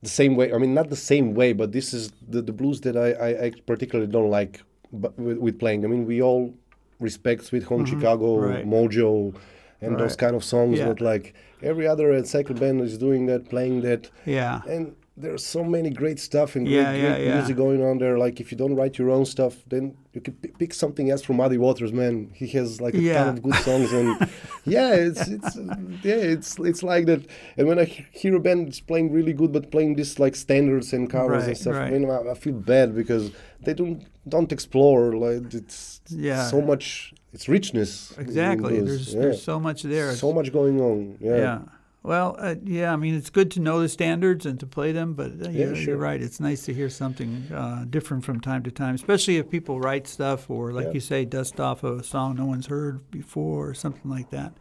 [0.01, 0.53] the same way.
[0.53, 3.45] I mean, not the same way, but this is the, the blues that I, I,
[3.45, 4.61] I particularly don't like
[4.93, 5.83] but with, with playing.
[5.85, 6.53] I mean, we all
[6.99, 8.49] respect Sweet Home Chicago, Mm-hmm.
[8.53, 8.65] right.
[8.65, 9.35] Mojo,
[9.81, 10.79] and those kind of songs.
[10.79, 10.87] Yeah.
[10.87, 15.63] But like every other second band is doing that, playing that, yeah, and there's so
[15.63, 17.35] many great stuff and Yeah, great, yeah, great yeah.
[17.37, 18.17] music going on there.
[18.19, 21.23] Like if you don't write your own stuff, then you can p- pick something else
[21.23, 22.29] from Muddy Waters, man.
[22.33, 23.23] He has like a Yeah.
[23.23, 24.09] ton of good songs, and
[24.65, 25.55] yeah, it's it's
[26.03, 27.21] yeah, it's it's like that.
[27.57, 30.93] And when I hear a band that's playing really good, but playing this like standards
[30.93, 31.87] and covers and stuff, right.
[31.87, 33.31] I mean, I, I feel bad because
[33.65, 36.43] they don't don't explore like it's Yeah.
[36.53, 37.13] so much.
[37.33, 38.13] It's richness.
[38.17, 38.79] exactly.
[38.81, 40.13] There's there's so much there.
[40.15, 41.17] so much going on.
[41.19, 41.59] Yeah.
[42.03, 42.93] Well, uh, yeah.
[42.93, 45.65] I mean, it's good to know the standards and to play them, but uh, Yeah,
[45.65, 45.83] you're, sure.
[45.89, 46.21] you're right.
[46.21, 50.07] It's nice to hear something uh, different from time to time, especially if people write
[50.07, 50.93] stuff or, like Yeah.
[50.93, 54.53] you say, dust off a song no one's heard before or something like that.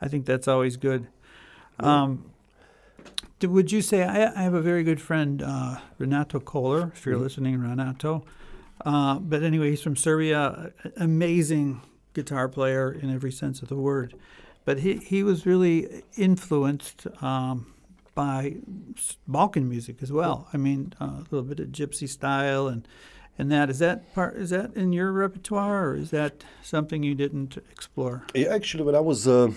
[0.00, 1.06] I think that's always good.
[1.78, 2.24] Um,
[3.40, 7.16] would you say I, I have a very good friend, uh, Renato Kohler, if you're
[7.16, 7.20] Mhm.
[7.22, 8.24] listening, Renato.
[8.84, 10.72] Uh, but anyway, he's from Serbia.
[10.96, 11.80] Amazing
[12.14, 14.14] guitar player in every sense of the word.
[14.64, 17.74] But he, he was really influenced um,
[18.14, 18.56] by
[19.26, 20.48] Balkan music as well.
[20.52, 22.86] I mean, uh, a little bit of gypsy style and
[23.38, 27.14] and that is that part is that in your repertoire or is that something you
[27.14, 28.24] didn't explore?
[28.34, 29.48] Yeah, actually, when I was uh,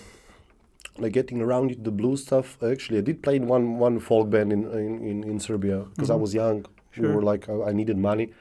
[0.98, 4.30] like getting around into the blues stuff, actually, I did play in one one folk
[4.30, 6.22] band in in, in, Serbia because I Mhm.
[6.22, 6.66] was young.
[6.98, 8.32] We were like, I, I needed money,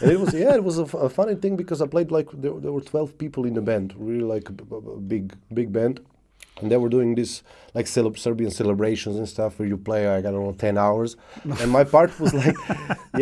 [0.00, 2.28] and it was yeah, it was a, f- a funny thing because I played like
[2.30, 5.98] there, there were twelve people in the band, really like a, a big big band,
[6.64, 7.42] and they were doing this
[7.74, 11.16] like cele- Serbian celebrations and stuff where you play like I don't know ten hours,
[11.60, 12.56] and my part was like,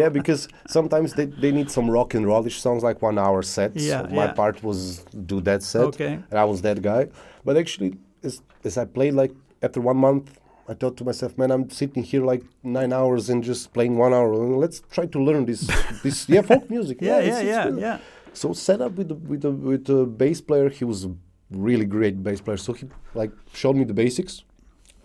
[0.00, 3.82] yeah, because sometimes they, they need some rock and rollish songs like one hour sets.
[3.84, 4.32] Yeah, so my yeah.
[4.32, 6.12] part was do that set, Okay.
[6.30, 7.08] and I was that guy.
[7.44, 9.32] But actually, as, as I played like
[9.62, 10.38] after one month.
[10.68, 14.14] I thought to myself, man, I'm sitting here like nine hours and just playing one
[14.14, 14.32] hour.
[14.64, 15.62] Let's try to learn this,
[16.04, 16.98] this yeah, folk music.
[17.00, 17.98] Yeah, it's- yeah, yeah, yeah.
[18.32, 20.68] so set up with the, with the, with the bass player.
[20.68, 21.08] He was
[21.56, 22.56] really great bass player.
[22.56, 24.42] So he like showed me the basics.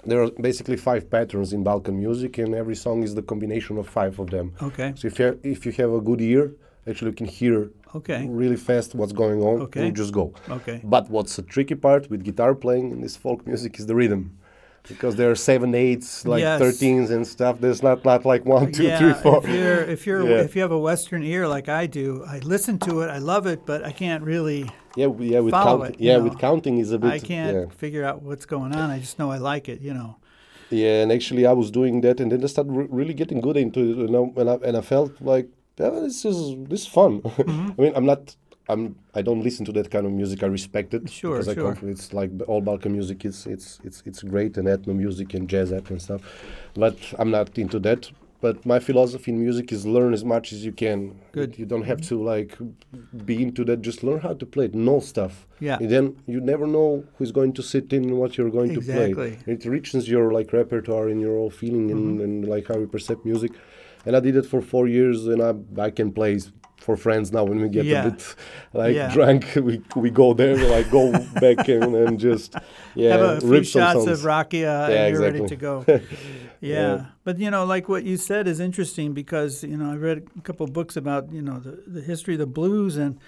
[0.05, 3.87] There are basically five patterns in Balkan music, and every song is the combination of
[3.89, 4.53] five of them.
[4.61, 4.93] Okay.
[4.95, 6.53] So if you have, if you have a good ear,
[6.87, 8.25] actually you can hear Okay.
[8.29, 9.79] really fast what's going on, Okay.
[9.81, 10.33] and you just go.
[10.49, 10.79] Okay.
[10.83, 14.37] But what's the tricky part with guitar playing in this folk music is the rhythm.
[14.87, 16.61] Because there are seven eights, like Yes.
[16.61, 17.59] thirteens and stuff.
[17.59, 19.39] There's not, not like one, two, three, yeah, four.
[19.45, 20.41] if you're if you're Yeah.
[20.47, 23.47] if you have a Western ear like I do, I listen to it, I love
[23.47, 25.99] it, but I can't really, Yeah, yeah, with follow counting.
[25.99, 26.23] it, yeah, know.
[26.23, 27.11] with counting is a bit.
[27.11, 27.65] I can't yeah.
[27.69, 28.89] figure out what's going on.
[28.89, 30.17] I just know I like it, you know.
[30.69, 33.57] Yeah, and actually, I was doing that, and then I started re- really getting good
[33.57, 36.87] into it, you know, and I, and I felt like, yeah, this is this is
[36.87, 37.21] fun.
[37.21, 37.79] Mm-hmm.
[37.79, 38.35] I mean, I'm not,
[38.67, 40.43] I'm, I don't listen to that kind of music.
[40.43, 41.75] I respect it Sure, because I sure.
[41.75, 43.23] come it's like all Balkan music.
[43.23, 46.21] It's it's it's it's great and ethno music and jazz ethno and stuff,
[46.73, 48.09] but I'm not into that.
[48.39, 51.19] But my philosophy in music is learn as much as you can.
[51.31, 51.57] Good.
[51.57, 52.55] You don't have to like
[53.25, 53.81] be into that.
[53.81, 54.75] Just learn how to play it.
[54.75, 55.47] Know stuff.
[55.59, 55.77] Yeah.
[55.81, 58.79] And then you never know who's going to sit in and what you're going to
[58.79, 59.13] Exactly.
[59.13, 59.39] play.
[59.53, 61.97] It reaches your like repertoire and your whole feeling Mm-hmm.
[62.07, 63.51] and, and like how you perceive music.
[64.05, 65.53] And I did it for four years, and I
[65.87, 66.37] I can play
[66.87, 67.43] for friends now.
[67.49, 68.05] When we get Yeah.
[68.07, 68.35] a bit
[68.81, 69.13] like Yeah.
[69.15, 69.73] drunk, we
[70.03, 71.03] we go there, we, like go
[71.45, 72.49] back and, and just
[72.95, 74.07] yeah, have a few rip shots songs.
[74.13, 75.73] of Rakia Yeah, and you're ready to go.
[76.61, 77.05] yeah.
[77.25, 80.41] But you know, like what you said is interesting because, you know, I read a
[80.47, 83.19] couple of books about, you know, the, the history of the blues and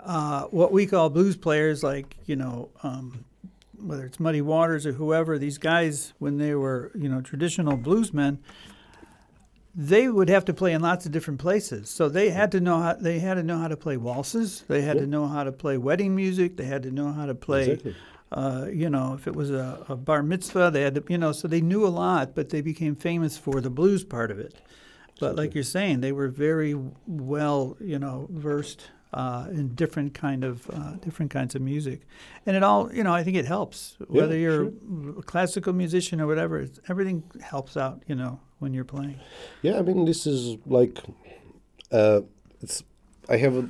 [0.00, 3.24] uh, what we call blues players, like, you know, um,
[3.88, 8.38] whether it's Muddy Waters or whoever, these guys, when they were, you know, traditional bluesmen,
[9.74, 11.88] they would have to play in lots of different places.
[11.88, 14.62] So they had to know how they had to know how to play waltzes.
[14.68, 16.56] They had to know how to play wedding music.
[16.56, 17.94] They had to know how to play, Exactly.
[18.32, 21.32] uh, you know, if it was a, a bar mitzvah, they had to, you know,
[21.32, 24.54] so they knew a lot, but they became famous for the blues part of it.
[25.20, 26.74] But like you're saying, they were very
[27.06, 32.00] well, you know, versed uh, in different kind of uh, different kinds of music,
[32.46, 34.72] and it all, you know, I think it helps whether you're
[35.18, 36.60] a classical musician or whatever.
[36.60, 39.18] It's, everything helps out, you know, when you're playing.
[39.62, 40.98] Yeah, I mean, this is like,
[41.90, 42.22] uh,
[42.60, 42.82] it's.
[43.28, 43.68] I have a,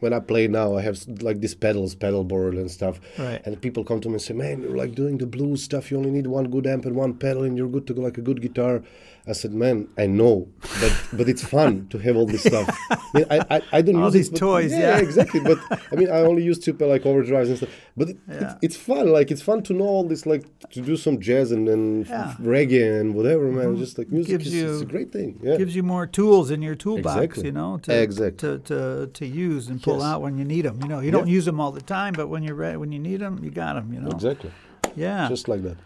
[0.00, 3.00] when I play now, I have like these pedals, pedal board and stuff.
[3.18, 3.42] Right.
[3.44, 5.90] And people come to me and say, "Man, you're like doing the blues stuff.
[5.90, 8.18] You only need one good amp and one pedal, and you're good to go like
[8.18, 8.82] a good guitar."
[9.28, 10.46] I said, "Man, I know,
[10.80, 12.68] but but it's fun to have all this stuff.
[12.90, 14.98] I, mean, I, I, I don't All use these it, toys, yeah.
[14.98, 15.40] exactly.
[15.40, 15.58] But
[15.92, 17.70] I mean, I only use to play like overdrives and stuff.
[17.96, 18.52] But it, Yeah.
[18.52, 19.08] it, it's fun.
[19.08, 22.34] Like it's fun to know all this, like to do some jazz and then Yeah.
[22.38, 22.46] Mm-hmm.
[22.48, 23.76] reggae and whatever, man.
[23.76, 25.40] Just like music Gives is it's a great thing.
[25.42, 25.56] Yeah.
[25.56, 27.44] gives you more tools in your toolbox, Exactly.
[27.46, 28.36] you know, to, Exactly.
[28.48, 30.04] to, to, to use and pull Yes.
[30.04, 30.78] out when you need them.
[30.82, 33.00] You know, you don't use them all the time, but when you're ready, when you
[33.00, 33.92] need them, you got them.
[33.92, 34.52] You know, Exactly.
[34.94, 35.28] yeah.
[35.28, 35.76] Just like that.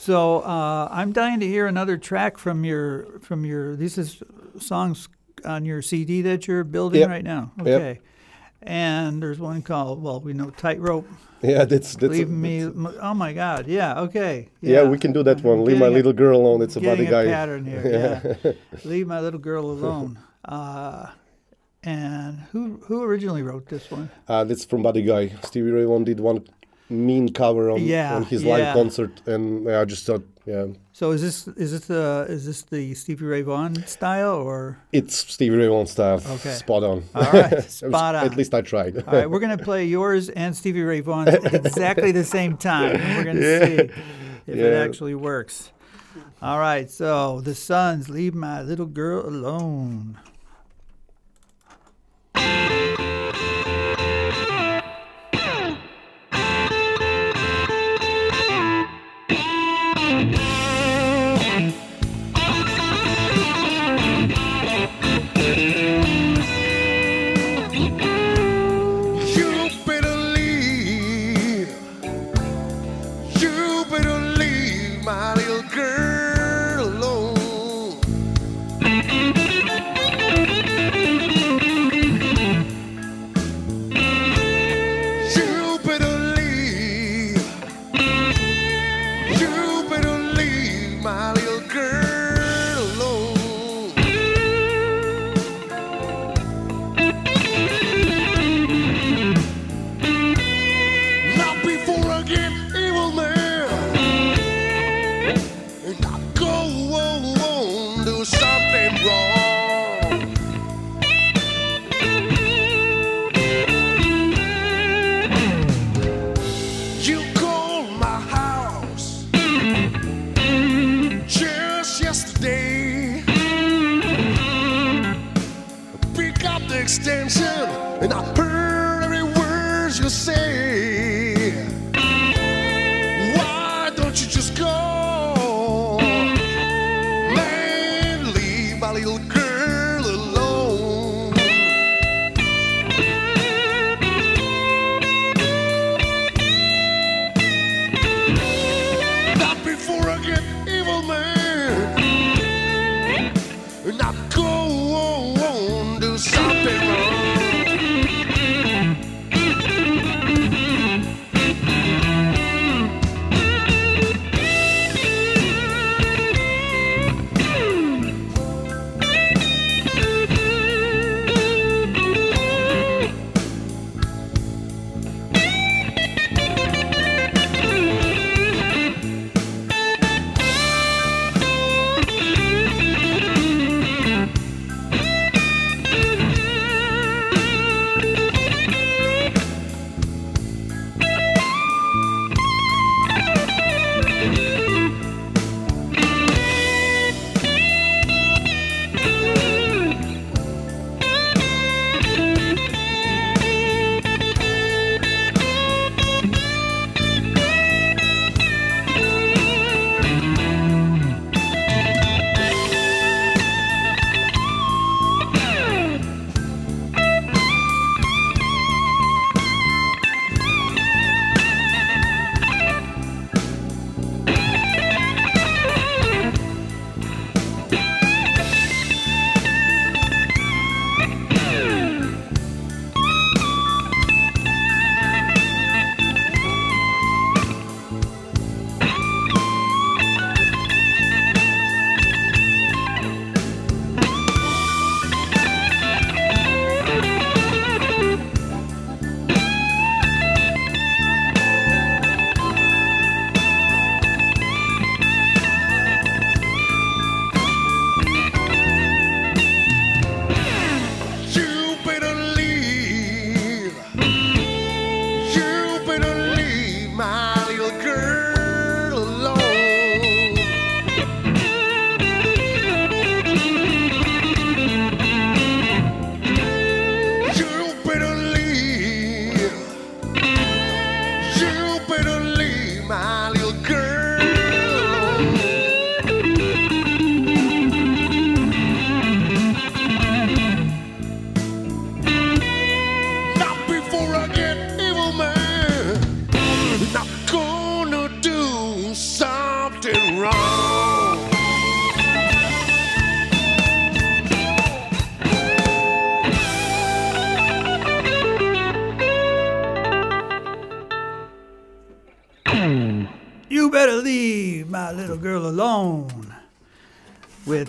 [0.00, 3.76] So uh, I'm dying to hear another track from your from your.
[3.76, 4.22] This is
[4.58, 5.08] songs
[5.44, 7.08] on your CD that you're building Yep.
[7.10, 7.52] right now.
[7.58, 7.66] Yep.
[7.66, 8.00] Okay.
[8.62, 11.06] And there's one called well, we know Tightrope.
[11.42, 12.12] Yeah, that's that's.
[12.12, 12.64] Leave a, me.
[12.64, 13.66] that's- Oh my God.
[13.66, 14.00] Yeah.
[14.00, 14.48] Okay.
[14.60, 14.84] yeah.
[14.84, 15.64] we can do that one.
[15.64, 16.60] Leave my a- little girl alone.
[16.62, 17.22] It's about the guy.
[17.22, 18.36] a pattern here.
[18.44, 18.52] Yeah.
[18.84, 20.18] Leave my little girl alone.
[20.44, 21.06] Uh,
[21.82, 24.10] and who who originally wrote this one?
[24.28, 25.28] Uh, that's from Buddy Guy.
[25.44, 26.44] Stevie Ray Vaughan did one
[26.90, 28.50] mean cover on, Yeah, on his yeah.
[28.52, 32.62] live concert, and I just thought, yeah, So is this is this the is this
[32.62, 34.78] the Stevie Ray Vaughan style or?
[34.92, 36.20] it's Stevie Ray Vaughan style.
[36.26, 36.52] Okay.
[36.54, 37.04] Spot on.
[37.14, 38.24] All right, spot on.
[38.26, 38.96] At least I tried.
[39.06, 42.92] All right, we're gonna play yours and Stevie Ray Vaughan's at exactly the same time.
[43.16, 43.90] We're gonna see
[44.46, 45.70] if it actually works.
[46.42, 50.18] All right, so the Sons leave my little girl alone.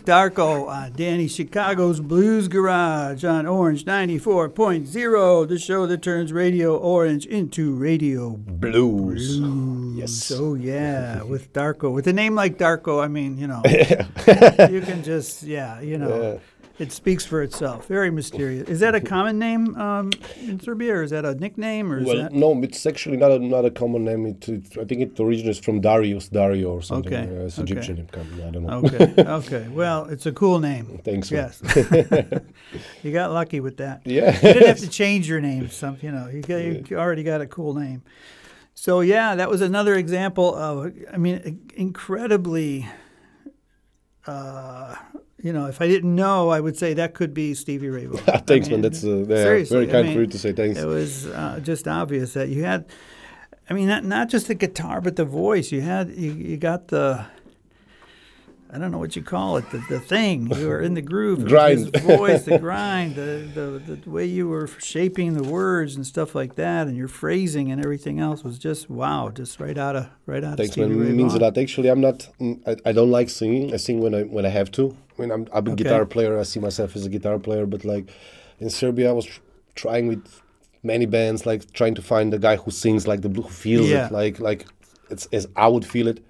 [0.06, 7.26] Darko on Danny Chicago's Blues Garage on Orange 94.0, the show that turns Radio Orange
[7.26, 9.40] into Radio Blues.
[9.98, 10.12] Yes.
[10.12, 13.62] So yeah, with Darko, with a name like Darko, I mean, you know,
[14.70, 16.40] you can just yeah, you know,
[16.80, 17.88] it speaks for itself.
[17.88, 18.68] Very mysterious.
[18.70, 22.06] Is that a common name um, in Serbia, or is that a nickname, or is
[22.06, 24.26] Well, that no, it's actually not a not a common name.
[24.26, 27.14] It, it, I think it originates from Darius, Dario, or something.
[27.14, 27.72] Okay, Uh, it's okay.
[27.74, 28.10] Egyptian.
[28.14, 28.82] I don't know.
[28.86, 29.14] okay?
[29.42, 31.00] Okay, well, it's a cool name.
[31.04, 31.32] Thanks.
[31.32, 31.52] man.
[31.62, 31.62] Yes,
[33.04, 34.02] you got lucky with that.
[34.06, 34.34] Yeah.
[34.36, 35.70] You didn't have to change your name.
[35.70, 38.02] Some, you know, you, got, you already got a cool name.
[38.74, 42.88] So yeah, that was another example of, I mean, incredibly.
[44.26, 44.96] Uh,
[45.44, 48.24] you know, if I didn't know, I would say that could be Stevie Ray Vaughan.
[48.34, 48.92] I Thanks, mean, man.
[48.92, 50.80] That's uh, yeah, very I kind mean, for you to say thanks.
[50.80, 52.86] It was uh, just obvious that you had.
[53.70, 55.72] I mean, not not just the guitar, but the voice.
[55.72, 57.26] You had you, you got the.
[58.74, 60.50] I don't know what you call it, the, the thing.
[60.56, 61.40] You were in the groove.
[61.44, 61.94] It Grind.
[61.94, 66.34] His voice, the grind, the, the the way you were shaping the words and stuff
[66.36, 70.08] like that, and your phrasing and everything else was just wow, just right out of
[70.26, 71.08] right out Thanks, of Stevie man.
[71.08, 71.58] Ray means a lot.
[71.58, 72.30] Actually, I'm not.
[72.66, 73.74] I, I don't like singing.
[73.74, 74.96] I sing when I when I have to.
[75.18, 75.84] I mean, I'm I'm a Okay.
[75.84, 76.40] guitar player.
[76.40, 77.66] I see myself as a guitar player.
[77.66, 78.10] But like
[78.60, 79.42] in Serbia, I was tr-
[79.76, 80.24] trying with
[80.84, 83.90] many bands, like trying to find the guy who sings like the blue, who feels
[83.90, 84.06] Yeah.
[84.08, 84.66] it, like like
[85.10, 86.24] it's as I would feel it.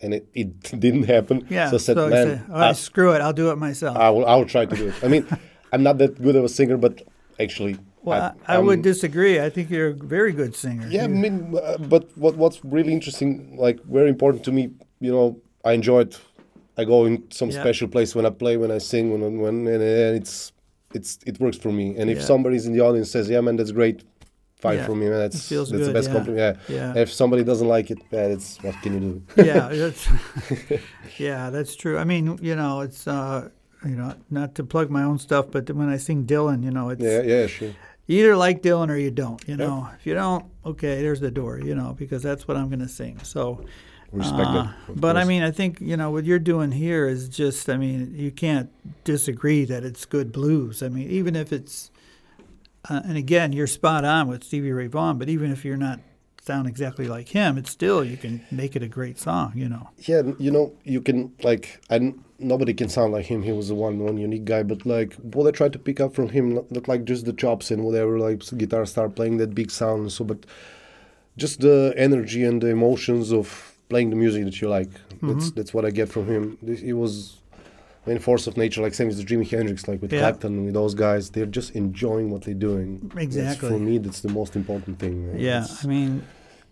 [0.00, 1.46] And it, it didn't happen.
[1.48, 1.70] Yeah.
[1.70, 3.20] So I said, so man, said, "All right, I, screw it.
[3.20, 3.96] I'll do it myself.
[3.96, 4.94] I will I will try to do it.
[5.02, 5.26] I mean,
[5.72, 7.02] I'm not that good of a singer, but
[7.40, 9.40] actually, well, I, I would disagree.
[9.40, 10.86] I think you're a very good singer.
[10.88, 14.70] Yeah, I mean, uh, but what what's really interesting, like very important to me,
[15.00, 16.20] you know, I enjoy it.
[16.76, 17.60] I go in some Yeah.
[17.60, 20.52] special place when I play, when I sing, when when and, and it's
[20.94, 21.96] it's it works for me.
[21.98, 22.24] And if Yeah.
[22.24, 24.04] somebody's in the audience says, "Yeah, man, that's great,"
[24.58, 25.08] fine Yeah, for me.
[25.08, 26.14] Man, that's feels that's good, the best yeah.
[26.14, 26.58] compliment.
[26.68, 26.76] Yeah.
[26.94, 27.02] Yeah.
[27.02, 29.44] If somebody doesn't like it, yeah, it's what can you do?
[29.44, 30.08] yeah, that's,
[31.18, 31.98] yeah, that's true.
[31.98, 33.48] I mean, you know, it's uh,
[33.84, 36.90] you know, not to plug my own stuff, but when I sing Dylan, you know,
[36.90, 37.68] it's yeah, yeah, sure.
[38.06, 39.42] you either like Dylan or you don't.
[39.48, 41.58] You know, if you don't, okay, there's the door.
[41.60, 43.18] You know, because that's what I'm going to sing.
[43.22, 43.64] So.
[44.10, 47.28] Respect uh, of but I mean, I think you know what you're doing here is
[47.28, 47.68] just.
[47.68, 48.70] I mean, you can't
[49.04, 50.82] disagree that it's good blues.
[50.82, 51.90] I mean, even if it's,
[52.88, 55.18] uh, and again, you're spot on with Stevie Ray Vaughan.
[55.18, 56.00] But even if you're not
[56.42, 59.52] sound exactly like him, it's still you can make it a great song.
[59.54, 59.90] You know.
[59.98, 63.42] yeah, you know, you can like, and nobody can sound like him.
[63.42, 64.62] He was the one one unique guy.
[64.62, 67.70] But like, what I tried to pick up from him, not, like just the chops
[67.70, 70.02] and whatever, like guitar start playing that big sound.
[70.02, 70.46] and So, but
[71.36, 74.90] just the energy and the emotions of playing the music that you like.
[74.90, 75.32] Mm-hmm.
[75.32, 76.58] That's that's what I get from him.
[76.64, 77.37] He was.
[78.06, 80.20] I mean, force of nature, like same as Jimi Hendrix, like with Yeah.
[80.20, 83.00] Clapton, with those guys, they're just enjoying what they're doing.
[83.08, 83.68] That's- Exactly.
[83.70, 85.34] for me, that's the most important thing.
[85.36, 86.22] Yeah, It's- I mean,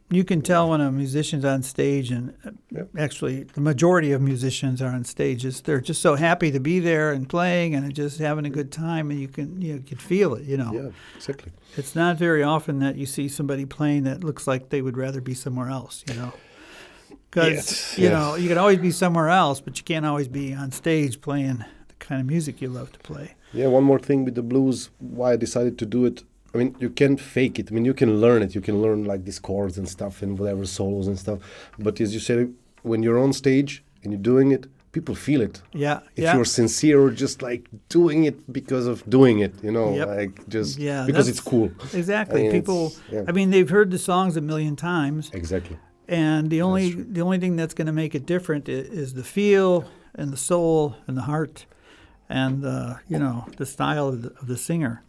[0.09, 2.89] you can tell when a musician's on stage, and uh, Yep.
[2.97, 5.45] actually, the majority of musicians are on stage.
[5.45, 8.71] Is they're just so happy to be there and playing and just having a good
[8.71, 10.45] time, and you can you can feel it.
[10.45, 11.51] You know, yeah, exactly.
[11.77, 15.21] it's not very often that you see somebody playing that looks like they would rather
[15.21, 16.05] be somewhere else.
[16.09, 16.33] You know.
[17.37, 18.13] Because Yes, you yes.
[18.13, 21.59] know you can always be somewhere else, but you can't always be on stage playing
[21.89, 23.35] the kind of music you love to play.
[23.53, 26.25] Yeah, one more thing with the blues, why I decided to do it.
[26.55, 27.67] I mean, you can't fake it.
[27.71, 28.55] I mean, you can learn it.
[28.55, 31.39] You can learn like these chords and stuff and whatever solos and stuff.
[31.79, 32.39] But as you said,
[32.83, 35.61] when you're on stage and you're doing it, people feel it.
[35.75, 36.35] Yeah, If yeah.
[36.35, 40.09] you're sincere or just like doing it because of doing it, you know, Yep.
[40.09, 41.71] like just Yeah, because it's cool.
[41.93, 42.41] Exactly.
[42.41, 42.95] I mean, People.
[43.13, 43.25] yeah.
[43.29, 45.77] I mean, they've heard the songs a million times, Exactly.
[46.09, 49.25] And the only the only thing that's going to make it different is, is the
[49.25, 49.85] feel
[50.15, 51.67] and the soul and the heart,
[52.29, 55.03] and the you know the style of the, of the singer.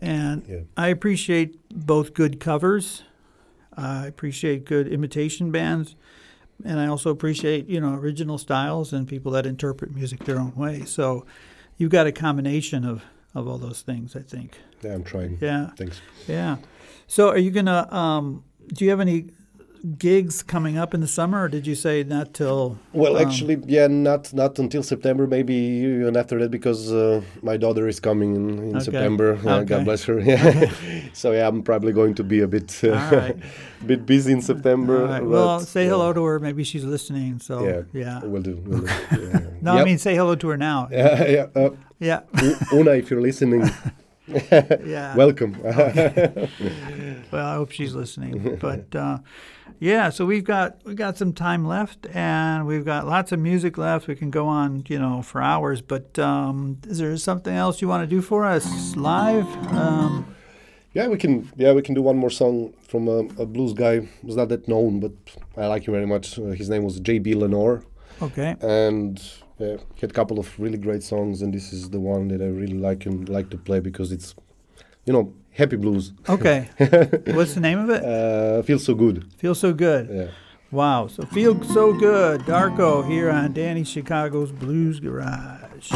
[0.00, 0.60] And Yeah.
[0.76, 3.02] I appreciate both good covers.
[3.76, 5.96] I appreciate good imitation bands,
[6.64, 10.54] and I also appreciate you know original styles and people that interpret music their own
[10.54, 10.84] way.
[10.84, 11.26] So
[11.76, 13.02] you've got a combination of
[13.34, 14.14] of all those things.
[14.16, 14.58] I think.
[14.82, 15.38] Yeah, I'm trying.
[15.40, 15.70] Yeah.
[15.76, 16.00] Thanks.
[16.28, 16.56] Yeah.
[17.08, 17.92] So, are you gonna?
[17.92, 19.30] Um, do you have any
[19.98, 22.78] gigs coming up in the summer, or did you say not till?
[22.92, 27.56] Well, um, actually, yeah, not not until September, maybe even after that, because uh, my
[27.56, 28.84] daughter is coming in, in Okay.
[28.84, 29.38] September.
[29.44, 29.64] Uh, Okay.
[29.66, 30.20] God bless her.
[30.20, 30.70] Yeah.
[31.12, 33.36] so yeah, I'm probably going to be a bit uh, right.
[33.86, 35.04] bit busy in September.
[35.06, 35.24] Right.
[35.24, 36.38] Well, say hello to her.
[36.38, 37.38] Maybe she's listening.
[37.40, 38.20] So Yeah, yeah.
[38.24, 38.56] We'll do.
[38.66, 38.86] We'll do.
[39.12, 39.40] Yeah.
[39.60, 40.88] No, I mean say hello to her now.
[40.90, 41.46] Yeah, yeah.
[41.54, 41.70] Uh,
[42.00, 42.20] Yeah.
[42.72, 43.68] Una, if you're listening,
[44.28, 45.14] Yeah.
[45.22, 45.56] welcome.
[47.30, 48.56] Well, I hope she's listening.
[48.60, 49.18] But uh,
[49.80, 53.76] yeah, so we've got we got some time left, and we've got lots of music
[53.78, 54.06] left.
[54.08, 55.82] We can go on, you know, for hours.
[55.82, 59.46] But um, is there something else you want to do for us live?
[59.74, 60.34] Um,
[60.94, 61.50] yeah, we can.
[61.56, 64.08] Yeah, we can do one more song from a, a blues guy.
[64.22, 65.12] Was not that known, but
[65.56, 66.38] I like him very much.
[66.38, 67.34] Uh, his name was J.B.
[67.34, 67.82] Lenoir.
[68.22, 68.56] okay.
[68.62, 69.20] and
[69.58, 72.46] he had a couple of really great songs, and this is the one that I
[72.46, 74.34] really like and like to play because it's,
[75.04, 76.12] you know, happy blues.
[76.28, 76.68] Okay.
[77.26, 78.04] What's the name of it?
[78.04, 79.32] Uh, feels so good.
[79.38, 80.08] Feel so good.
[80.10, 80.28] Yeah.
[80.70, 81.06] Wow.
[81.08, 82.42] So feel so good.
[82.42, 85.92] Darko here on Danny Chicago's Blues Garage.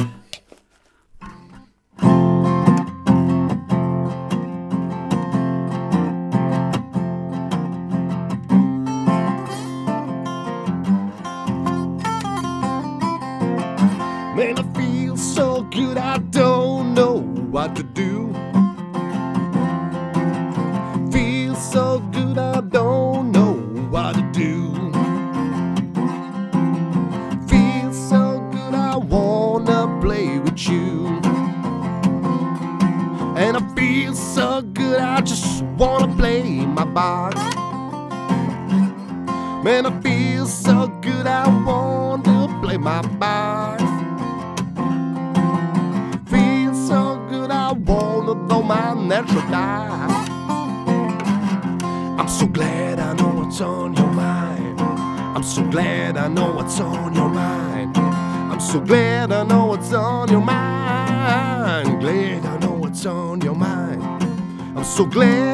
[64.93, 65.52] I'm so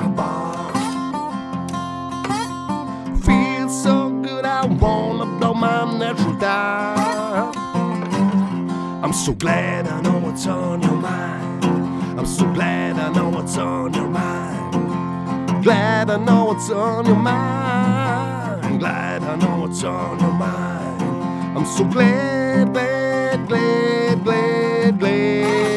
[0.00, 0.78] wanna play my box.
[3.26, 7.56] Feel so good, I wanna blow my natural dive.
[9.02, 11.64] I'm so glad I know what's on your mind.
[12.18, 15.62] I'm so glad I know what's on your mind.
[15.62, 18.78] Glad I know what's on your mind.
[18.78, 21.02] Glad I know what's on your mind.
[21.56, 25.69] I'm so glad, glad, glad, glad, glad.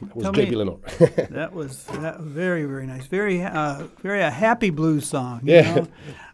[0.00, 0.78] It was Tell Lenoir.
[1.30, 3.06] That was that, very very nice.
[3.06, 5.40] Very uh, very a happy blues song.
[5.44, 5.74] you Yeah.
[5.74, 5.88] know?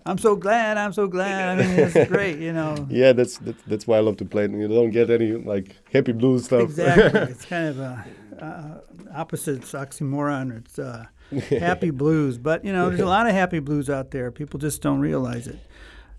[0.07, 0.77] I'm so glad.
[0.77, 1.59] I'm so glad.
[1.59, 2.39] I mean, it's great.
[2.39, 2.87] You know.
[2.91, 4.51] yeah, that's, that's that's why I love to play it.
[4.51, 6.63] You don't get any like happy blues stuff.
[6.63, 7.21] Exactly.
[7.33, 8.05] it's kind of a
[8.41, 8.81] uh,
[9.15, 10.59] opposites oxymoron.
[10.59, 11.07] It's uh,
[11.49, 14.31] happy blues, but you know, there's a lot of happy blues out there.
[14.31, 15.59] People just don't realize it.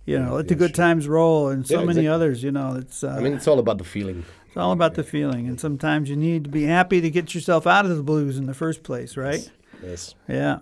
[0.06, 2.44] You know, let the good times roll, and so Yeah, many others.
[2.44, 4.24] You know, it's uh, I mean, it's all about the feeling.
[4.56, 7.68] It's all about the feeling, and sometimes you need to be happy to get yourself
[7.68, 9.52] out of the blues in the first place, right?
[9.84, 10.16] Yes.
[10.30, 10.60] Yeah.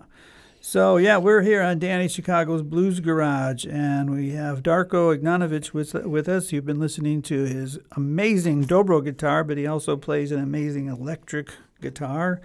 [0.60, 5.94] So yeah, we're here on Danny Chicago's Blues Garage, and we have Darko Ignjatovic with
[5.94, 6.50] with us.
[6.50, 11.52] You've been listening to his amazing dobro guitar, but he also plays an amazing electric
[11.80, 12.40] guitar.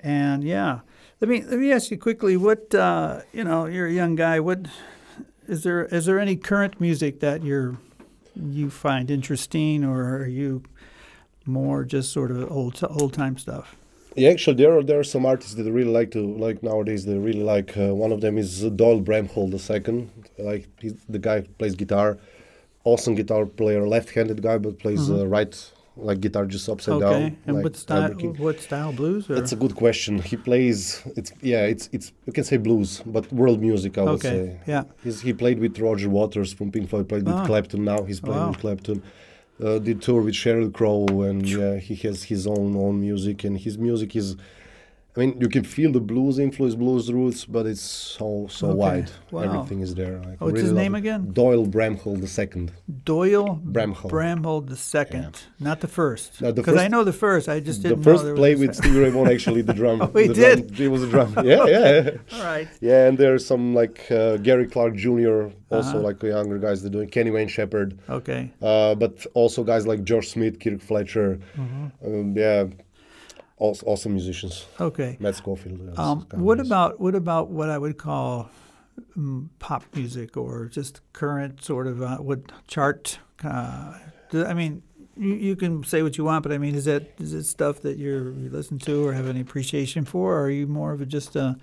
[0.00, 0.80] And yeah,
[1.20, 2.36] let me let me ask you quickly.
[2.36, 4.40] What uh, you know, you're a young guy.
[4.40, 4.66] What
[5.46, 5.84] is there?
[5.84, 7.76] Is there any current music that you're
[8.34, 10.64] you find interesting, or are you
[11.46, 13.76] more just sort of old old time stuff?
[14.16, 17.04] Yeah, actually, there are there are some artists that I really like to like nowadays.
[17.06, 17.76] They really like.
[17.76, 20.08] Uh, one of them is Doyle Bramhall II.
[20.38, 22.18] Like he's the guy who plays guitar,
[22.84, 25.54] awesome guitar player, left-handed guy, but plays uh, right
[25.96, 27.04] like guitar just upside Mm-hmm.
[27.04, 27.36] Okay, down.
[27.46, 28.10] and like what style?
[28.46, 29.30] What style blues?
[29.30, 29.34] Or?
[29.36, 30.18] That's a good question.
[30.20, 31.02] He plays.
[31.16, 31.66] It's yeah.
[31.66, 33.96] It's it's you can say blues, but world music.
[33.96, 34.60] I would Okay, say.
[34.66, 34.84] yeah.
[35.04, 37.08] He's, he played with Roger Waters from Pink Floyd.
[37.08, 37.46] Played with Ah.
[37.46, 37.84] Clapton.
[37.84, 38.48] Now he's playing Wow.
[38.50, 39.02] with Clapton.
[39.62, 43.58] Uh, did tour with Sheryl Crow, and yeah, he has his own own music, and
[43.58, 44.36] his music is.
[45.16, 48.76] I mean, you can feel the blues influence, blues roots, but it's so so Okay.
[48.76, 49.10] wide.
[49.32, 49.42] Wow.
[49.42, 50.20] Everything is there.
[50.24, 50.98] Oh, what's really his name it.
[50.98, 51.32] again?
[51.32, 52.70] Doyle Bramhall the second.
[53.04, 54.08] Doyle Bramhall.
[54.08, 56.40] Bramhall the second, not the first.
[56.40, 57.48] Because I know the first.
[57.48, 60.00] I just didn't first know play with Stevie Ray Vaughan, actually, the drum.
[60.02, 60.66] Oh, he the did?
[60.68, 61.34] Drum, he was a drum.
[61.44, 62.10] Yeah, yeah.
[62.34, 62.68] All right.
[62.80, 65.48] Yeah, and there's some like uh, Gary Clark Jr.
[65.70, 65.98] also Uh-huh.
[66.08, 68.50] like younger guys that doing Kenny Wayne Shepherd, Okay.
[68.62, 71.86] uh, but also guys like George Smith, Kirk Fletcher, Mm-hmm.
[72.06, 72.64] um, yeah,
[73.60, 74.66] awesome, awesome musicians.
[74.80, 75.16] Okay.
[75.20, 75.80] Matt Schofield.
[75.96, 78.50] Um, kind of what about what about what I would call
[79.16, 83.18] um, pop music or just current sort of uh, what chart?
[83.44, 83.94] Uh,
[84.30, 84.82] do- I mean,
[85.16, 87.80] you, you can say what you want, but I mean, is that is it stuff
[87.82, 91.00] that you're, you listen to or have any appreciation for, or are you more of
[91.00, 91.56] a just a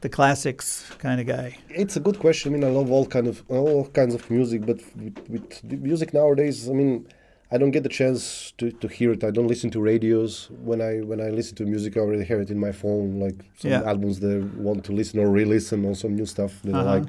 [0.00, 1.56] the classics kind of guy?
[1.68, 2.52] It's a good question.
[2.52, 5.76] I mean, I love all kind of all kinds of music, but with, with the
[5.76, 7.06] music nowadays, I mean,
[7.54, 9.22] I don't get the chance to, to hear it.
[9.24, 10.48] I don't listen to radios.
[10.64, 13.38] When I when I listen to music, I already have it in my phone, like
[13.60, 13.82] some Yeah.
[13.92, 16.88] albums that I want to listen or re-listen, or some new stuff that Uh-huh.
[16.88, 17.08] I like.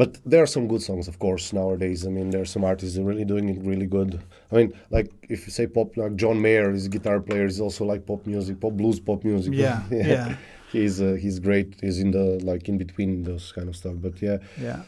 [0.00, 2.06] But there are some good songs, of course, nowadays.
[2.06, 4.20] I mean, there are some artists that are really doing it really good.
[4.52, 7.60] I mean, like if you say pop, like John Mayer, is a guitar player, is
[7.66, 9.54] also like pop music, pop blues, pop music.
[9.64, 10.36] Yeah, yeah.
[10.72, 11.68] He's uh, he's great.
[11.80, 13.94] He's in the like in between those kind of stuff.
[14.06, 14.80] But yeah, Yeah.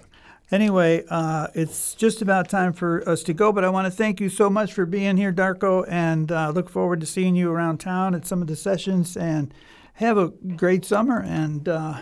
[0.51, 4.21] Anyway, uh, it's just about time for us to go, but I want to thank
[4.21, 7.79] you so much for being here, Darko, and uh, look forward to seeing you around
[7.79, 9.17] town at some of the sessions.
[9.17, 9.53] And
[9.99, 11.99] have a great summer, and uh,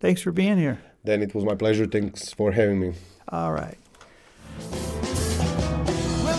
[0.00, 0.78] thanks for being here.
[1.04, 1.86] then it was my pleasure.
[1.86, 2.92] Thanks for having me.
[3.28, 3.78] All right.
[6.22, 6.38] Well,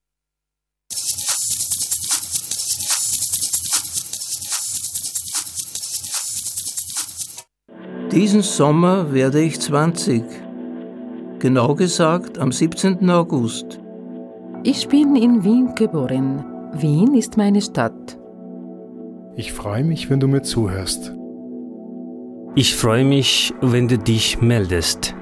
[8.11, 10.23] Diesen Sommer werde ich 20.
[11.39, 13.09] Genau gesagt am 17.
[13.09, 13.79] August.
[14.63, 16.43] Ich bin in Wien geboren.
[16.73, 18.19] Wien ist meine Stadt.
[19.37, 21.15] Ich freue mich, wenn du mir zuhörst.
[22.55, 25.15] Ich freue mich, wenn du dich meldest.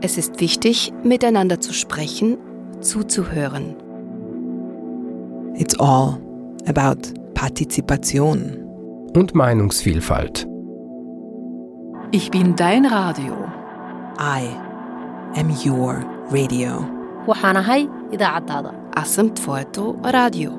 [0.00, 2.36] Es ist wichtig, miteinander zu sprechen,
[2.80, 3.76] zuzuhören.
[5.54, 6.18] It's all
[6.66, 8.56] about Partizipation.
[9.14, 10.49] Und Meinungsvielfalt.
[12.12, 13.34] Ich bin dein Radio.
[14.18, 14.42] I
[15.40, 15.92] am your
[16.36, 16.72] radio.
[17.30, 17.82] waxaan ahay
[18.14, 18.70] idaacadaada
[19.02, 19.84] asamt foeto
[20.16, 20.50] radio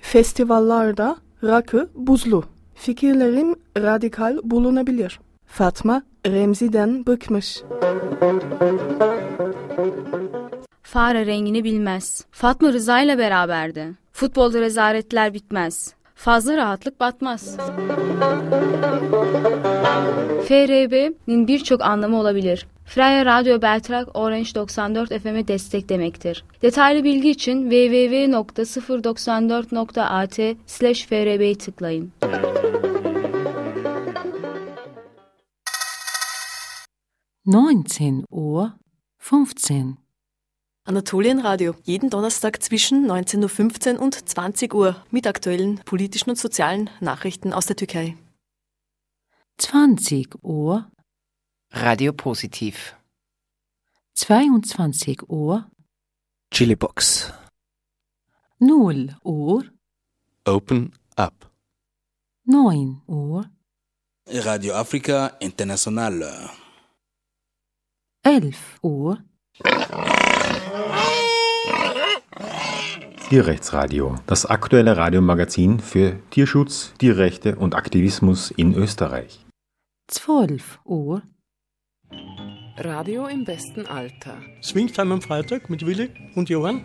[0.00, 2.44] Festivallarda rakı buzlu.
[2.74, 5.20] Fikirlerim radikal bulunabilir.
[5.46, 7.62] Fatma Remzi'den bıkmış.
[10.96, 12.24] Fare rengini bilmez.
[12.30, 13.94] Fatma Rıza ile beraberdi.
[14.12, 15.94] Futbolda rezaletler bitmez.
[16.14, 17.56] Fazla rahatlık batmaz.
[20.48, 22.66] FRB'nin birçok anlamı olabilir.
[22.84, 26.44] Freya Radyo Beltrak Orange 94 FM'e destek demektir.
[26.62, 32.12] Detaylı bilgi için www.094.at slash FRB'yi tıklayın.
[37.46, 38.68] Neunzehn Uhr
[39.18, 40.05] fünfzehn.
[40.86, 47.52] Anatolienradio, jeden Donnerstag zwischen 19.15 Uhr und 20 Uhr mit aktuellen politischen und sozialen Nachrichten
[47.52, 48.16] aus der Türkei.
[49.58, 50.88] 20 Uhr,
[51.72, 52.94] Radio Positiv.
[54.14, 55.68] 22 Uhr,
[56.52, 57.32] Chilibox.
[58.60, 59.64] 0 Uhr,
[60.44, 61.50] Open Up.
[62.44, 63.50] 9 Uhr,
[64.28, 66.48] Radio Afrika International.
[68.22, 69.24] 11 Uhr,
[73.28, 79.44] Tierrechtsradio, das aktuelle Radiomagazin für Tierschutz, Tierrechte und Aktivismus in Österreich.
[80.08, 81.22] 12 Uhr,
[82.78, 84.36] Radio im besten Alter.
[84.62, 86.84] Swingtime am Freitag mit Willi und Johann.